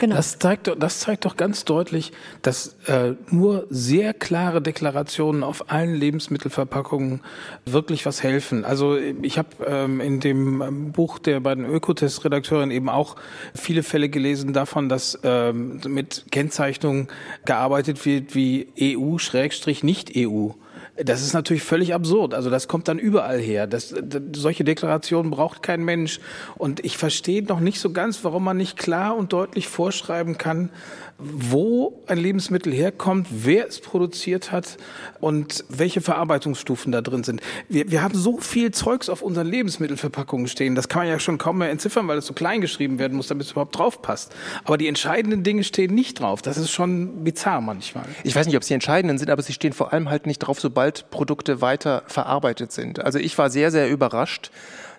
[0.00, 0.16] Genau.
[0.16, 2.12] Das, zeigt, das zeigt doch ganz deutlich,
[2.42, 7.20] dass äh, nur sehr klare Deklarationen auf allen Lebensmittelverpackungen
[7.64, 8.64] wirklich was helfen.
[8.64, 13.16] Also ich habe ähm, in dem ähm, Buch der beiden Ökotest-Redakteurin eben auch
[13.54, 17.08] viele Fälle gelesen davon, dass ähm, mit Kennzeichnungen
[17.44, 20.50] gearbeitet wird wie EU-Nicht-EU.
[20.96, 22.32] Das ist natürlich völlig absurd.
[22.32, 23.66] Also das kommt dann überall her.
[23.66, 26.20] Das, das, solche Deklarationen braucht kein Mensch.
[26.56, 30.70] Und ich verstehe noch nicht so ganz, warum man nicht klar und deutlich vorschreiben kann,
[31.18, 34.76] wo ein Lebensmittel herkommt, wer es produziert hat
[35.20, 37.40] und welche Verarbeitungsstufen da drin sind.
[37.68, 41.38] Wir, wir haben so viel Zeugs auf unseren Lebensmittelverpackungen stehen, das kann man ja schon
[41.38, 44.34] kaum mehr entziffern, weil es so klein geschrieben werden muss, damit es überhaupt drauf passt.
[44.64, 46.42] Aber die entscheidenden Dinge stehen nicht drauf.
[46.42, 48.04] Das ist schon bizarr manchmal.
[48.22, 50.60] Ich weiß nicht, ob sie entscheidenden sind, aber sie stehen vor allem halt nicht drauf,
[50.60, 53.00] sobald Produkte weiter verarbeitet sind.
[53.00, 54.50] Also ich war sehr, sehr überrascht,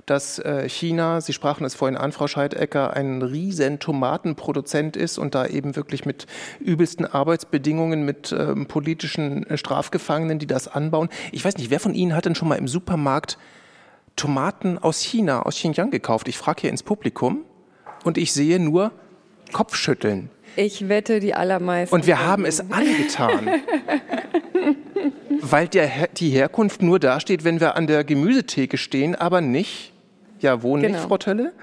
[0.08, 5.36] dass äh, China, Sie sprachen es vorhin an, Frau Scheidecker, ein riesen Tomatenproduzent ist und
[5.36, 6.26] da eben wirklich mit
[6.60, 11.10] übelsten Arbeitsbedingungen, mit ähm, politischen äh, Strafgefangenen, die das anbauen.
[11.34, 13.38] Ich weiß nicht, wer von Ihnen hat denn schon mal im Supermarkt
[14.16, 16.28] Tomaten aus China, aus Xinjiang gekauft?
[16.30, 17.44] Ich frage hier ins Publikum
[18.06, 18.92] und ich sehe nur
[19.52, 20.30] Kopfschütteln.
[20.56, 21.94] Ich wette, die allermeisten.
[21.94, 23.50] Und wir haben es angetan.
[25.42, 29.94] weil der, die Herkunft nur dasteht, wenn wir an der Gemüsetheke stehen, aber nicht
[30.40, 30.88] ja, wo genau.
[30.88, 31.54] nicht, Frau Tölle?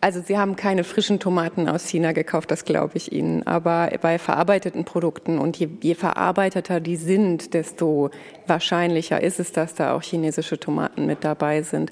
[0.00, 3.44] Also Sie haben keine frischen Tomaten aus China gekauft, das glaube ich Ihnen.
[3.48, 8.10] Aber bei verarbeiteten Produkten und je, je, verarbeiteter die sind, desto
[8.46, 11.90] wahrscheinlicher ist es, dass da auch chinesische Tomaten mit dabei sind.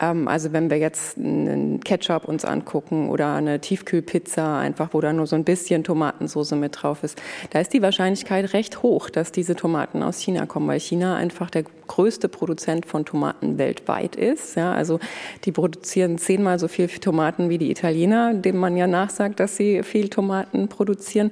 [0.00, 5.14] Ähm, also wenn wir jetzt einen Ketchup uns angucken oder eine Tiefkühlpizza, einfach wo da
[5.14, 7.18] nur so ein bisschen Tomatensauce mit drauf ist,
[7.50, 11.48] da ist die Wahrscheinlichkeit recht hoch, dass diese Tomaten aus China kommen, weil China einfach
[11.48, 14.56] der größte Produzent von Tomaten weltweit ist.
[14.56, 14.98] Ja, also
[15.44, 19.82] die produzieren zehnmal so viel Tomaten wie die Italiener, dem man ja nachsagt, dass sie
[19.82, 21.30] viel Tomaten produzieren.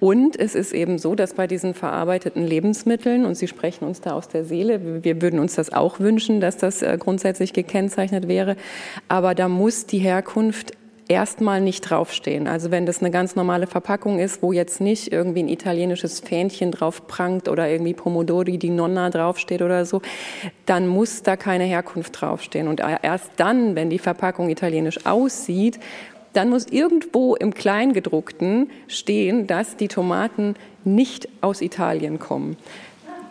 [0.00, 4.12] Und es ist eben so, dass bei diesen verarbeiteten Lebensmitteln, und Sie sprechen uns da
[4.12, 8.56] aus der Seele, wir würden uns das auch wünschen, dass das äh, grundsätzlich gekennzeichnet wäre,
[9.08, 10.72] aber da muss die Herkunft
[11.08, 12.46] erstmal nicht draufstehen.
[12.46, 16.70] Also wenn das eine ganz normale Verpackung ist, wo jetzt nicht irgendwie ein italienisches Fähnchen
[16.70, 20.00] drauf prangt oder irgendwie Pomodori di Nonna draufsteht oder so,
[20.66, 22.68] dann muss da keine Herkunft draufstehen.
[22.68, 25.78] Und erst dann, wenn die Verpackung italienisch aussieht,
[26.32, 32.56] dann muss irgendwo im Kleingedruckten stehen, dass die Tomaten nicht aus Italien kommen.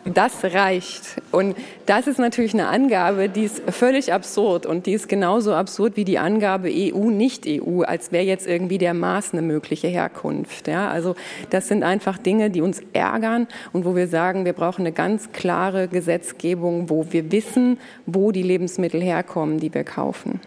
[0.06, 1.22] Das reicht.
[1.32, 5.96] Und das ist natürlich eine Angabe, die ist völlig absurd und die ist genauso absurd
[5.96, 10.68] wie die Angabe EU, nicht EU, als wäre jetzt irgendwie der Maß eine mögliche Herkunft.
[10.68, 11.16] Ja, also
[11.52, 15.32] das sind einfach Dinge, die uns ärgern und wo wir sagen, wir brauchen eine ganz
[15.32, 20.42] klare Gesetzgebung, wo wir wissen, wo die Lebensmittel herkommen, die wir kaufen.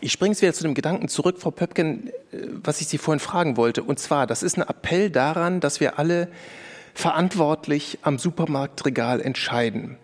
[0.00, 3.20] Ich springe jetzt wieder zu dem Gedanken zurück, Frau Pöpken, äh, was ich Sie vorhin
[3.20, 3.82] fragen wollte.
[3.82, 6.28] Und zwar, das ist ein Appell daran, dass wir alle
[6.94, 9.98] verantwortlich am Supermarktregal entscheiden.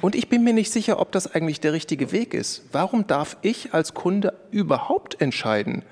[0.00, 2.64] Und ich bin mir nicht sicher, ob das eigentlich der richtige Weg ist.
[2.72, 5.82] Warum darf ich als Kunde überhaupt entscheiden,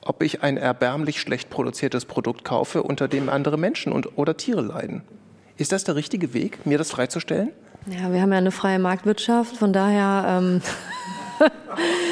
[0.00, 4.62] ob ich ein erbärmlich schlecht produziertes Produkt kaufe, unter dem andere Menschen und, oder Tiere
[4.62, 5.02] leiden?
[5.56, 7.50] Ist das der richtige Weg, mir das freizustellen?
[7.86, 10.60] Ja, wir haben ja eine freie Marktwirtschaft, von daher ähm,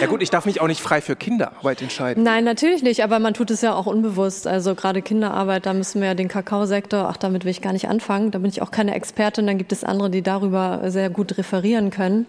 [0.01, 2.22] Ja gut, ich darf mich auch nicht frei für Kinderarbeit entscheiden.
[2.22, 4.47] Nein, natürlich nicht, aber man tut es ja auch unbewusst.
[4.47, 7.89] Also gerade Kinderarbeit, da müssen wir ja den Kakaosektor, ach, damit will ich gar nicht
[7.89, 8.31] anfangen.
[8.31, 11.91] Da bin ich auch keine Expertin, dann gibt es andere, die darüber sehr gut referieren
[11.91, 12.27] können.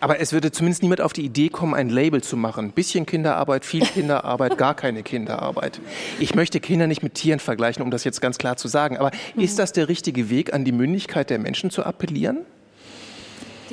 [0.00, 2.72] Aber es würde zumindest niemand auf die Idee kommen, ein Label zu machen.
[2.72, 5.80] Bisschen Kinderarbeit, viel Kinderarbeit, gar keine Kinderarbeit.
[6.18, 8.98] Ich möchte Kinder nicht mit Tieren vergleichen, um das jetzt ganz klar zu sagen.
[8.98, 12.38] Aber ist das der richtige Weg, an die Mündigkeit der Menschen zu appellieren?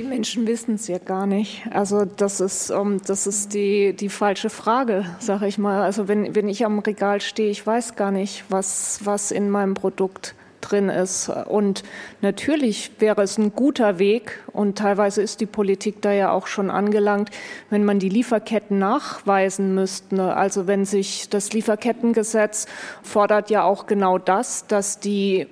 [0.01, 1.61] Die Menschen wissen es ja gar nicht.
[1.69, 5.83] Also das ist, um, ähm, das ist die, die falsche Frage, sage ich mal.
[5.83, 9.75] Also wenn, wenn ich am Regal stehe, ich weiß gar nicht, was, was in meinem
[9.75, 11.29] Produkt drin ist.
[11.29, 11.83] Und
[12.21, 16.71] natürlich wäre es ein guter Weg, und teilweise ist die Politik da ja auch schon
[16.71, 17.29] angelangt,
[17.69, 20.35] wenn man die Lieferketten nachweisen müsste.
[20.35, 22.65] Also wenn sich das Lieferkettengesetz
[23.03, 25.47] fordert ja auch genau das, dass die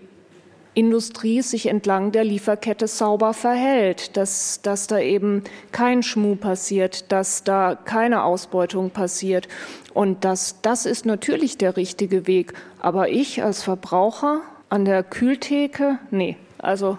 [0.79, 7.43] Industrie sich entlang der Lieferkette sauber verhält, dass, dass da eben kein Schmuh passiert, dass
[7.43, 9.47] da keine Ausbeutung passiert.
[9.93, 12.53] Und das, das ist natürlich der richtige Weg.
[12.79, 16.97] Aber ich als Verbraucher an der Kühltheke, nee, also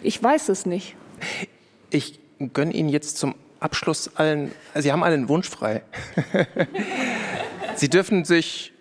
[0.00, 0.96] ich weiß es nicht.
[1.90, 2.18] Ich
[2.54, 5.82] gönne Ihnen jetzt zum Abschluss allen, Sie haben allen Wunsch frei.
[7.76, 8.72] Sie dürfen sich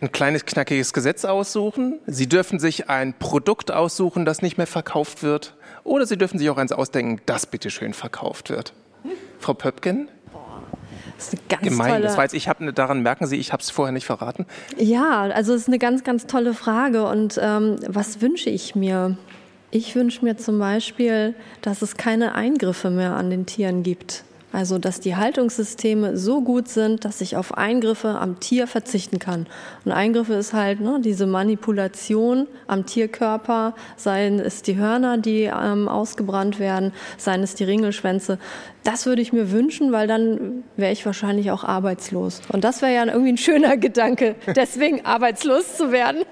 [0.00, 1.98] ein kleines knackiges Gesetz aussuchen.
[2.06, 5.54] Sie dürfen sich ein Produkt aussuchen, das nicht mehr verkauft wird.
[5.84, 8.74] Oder Sie dürfen sich auch eins ausdenken, das bitteschön verkauft wird.
[9.38, 10.08] Frau Pöpken?
[11.16, 11.88] Das ist eine ganz Gemein.
[11.90, 12.02] tolle.
[12.02, 14.46] Das war jetzt, ich habe daran merken Sie, ich habe es vorher nicht verraten.
[14.76, 17.06] Ja, also es ist eine ganz, ganz tolle Frage.
[17.06, 19.16] Und ähm, was wünsche ich mir?
[19.70, 24.24] Ich wünsche mir zum Beispiel, dass es keine Eingriffe mehr an den Tieren gibt.
[24.50, 29.46] Also, dass die Haltungssysteme so gut sind, dass ich auf Eingriffe am Tier verzichten kann.
[29.84, 35.86] Und Eingriffe ist halt ne, diese Manipulation am Tierkörper, seien es die Hörner, die ähm,
[35.86, 38.38] ausgebrannt werden, seien es die Ringelschwänze.
[38.84, 42.40] Das würde ich mir wünschen, weil dann wäre ich wahrscheinlich auch arbeitslos.
[42.50, 46.22] Und das wäre ja irgendwie ein schöner Gedanke, deswegen arbeitslos zu werden.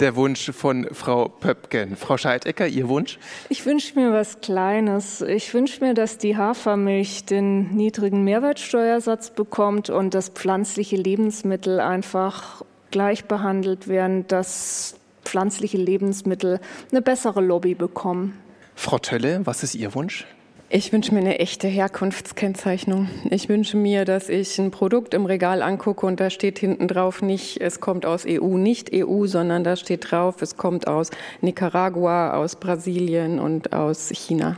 [0.00, 1.96] Der Wunsch von Frau Pöpken.
[1.96, 3.18] Frau Scheidecker, Ihr Wunsch?
[3.48, 5.22] Ich wünsche mir was Kleines.
[5.22, 12.62] Ich wünsche mir, dass die Hafermilch den niedrigen Mehrwertsteuersatz bekommt und dass pflanzliche Lebensmittel einfach
[12.90, 18.38] gleich behandelt werden, dass pflanzliche Lebensmittel eine bessere Lobby bekommen.
[18.74, 20.26] Frau Tölle, was ist Ihr Wunsch?
[20.74, 23.10] Ich wünsche mir eine echte Herkunftskennzeichnung.
[23.28, 27.20] Ich wünsche mir, dass ich ein Produkt im Regal angucke und da steht hinten drauf
[27.20, 31.10] nicht, es kommt aus EU, nicht EU, sondern da steht drauf, es kommt aus
[31.42, 34.56] Nicaragua, aus Brasilien und aus China.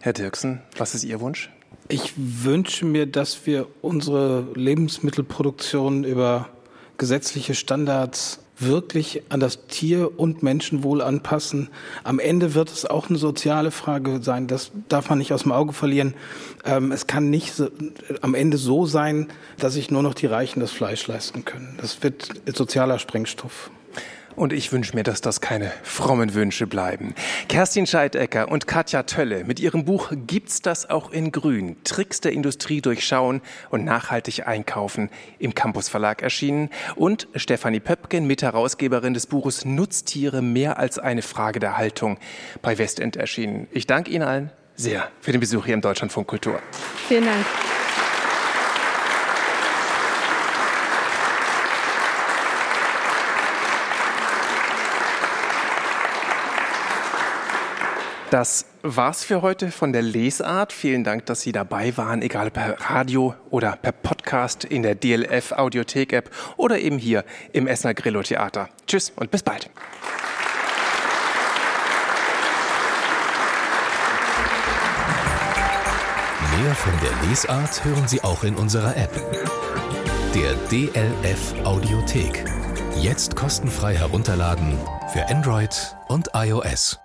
[0.00, 1.48] Herr Dirksen, was ist Ihr Wunsch?
[1.86, 6.48] Ich wünsche mir, dass wir unsere Lebensmittelproduktion über
[6.98, 11.68] gesetzliche Standards wirklich an das Tier- und Menschenwohl anpassen.
[12.04, 14.46] Am Ende wird es auch eine soziale Frage sein.
[14.46, 16.14] Das darf man nicht aus dem Auge verlieren.
[16.64, 17.68] Ähm, es kann nicht so,
[18.20, 21.78] am Ende so sein, dass sich nur noch die Reichen das Fleisch leisten können.
[21.80, 23.70] Das wird sozialer Sprengstoff.
[24.40, 27.14] Und ich wünsche mir, dass das keine frommen Wünsche bleiben.
[27.50, 31.76] Kerstin Scheidecker und Katja Tölle mit ihrem Buch Gibt's das auch in Grün?
[31.84, 36.70] Tricks der Industrie durchschauen und nachhaltig einkaufen im Campus Verlag erschienen.
[36.96, 42.16] Und Stefanie Pöpken, Mitherausgeberin des Buches Nutztiere mehr als eine Frage der Haltung
[42.62, 43.68] bei Westend erschienen.
[43.72, 46.60] Ich danke Ihnen allen sehr für den Besuch hier im Deutschlandfunk Kultur.
[47.08, 47.44] Vielen Dank.
[58.30, 60.72] Das war's für heute von der Lesart.
[60.72, 65.50] Vielen Dank, dass Sie dabei waren, egal per Radio oder per Podcast in der DLF
[65.50, 68.68] Audiothek App oder eben hier im Essener Grillo Theater.
[68.86, 69.68] Tschüss und bis bald.
[76.56, 79.10] Mehr von der Lesart hören Sie auch in unserer App.
[80.36, 82.44] Der DLF Audiothek.
[82.94, 84.78] Jetzt kostenfrei herunterladen
[85.12, 87.00] für Android und iOS.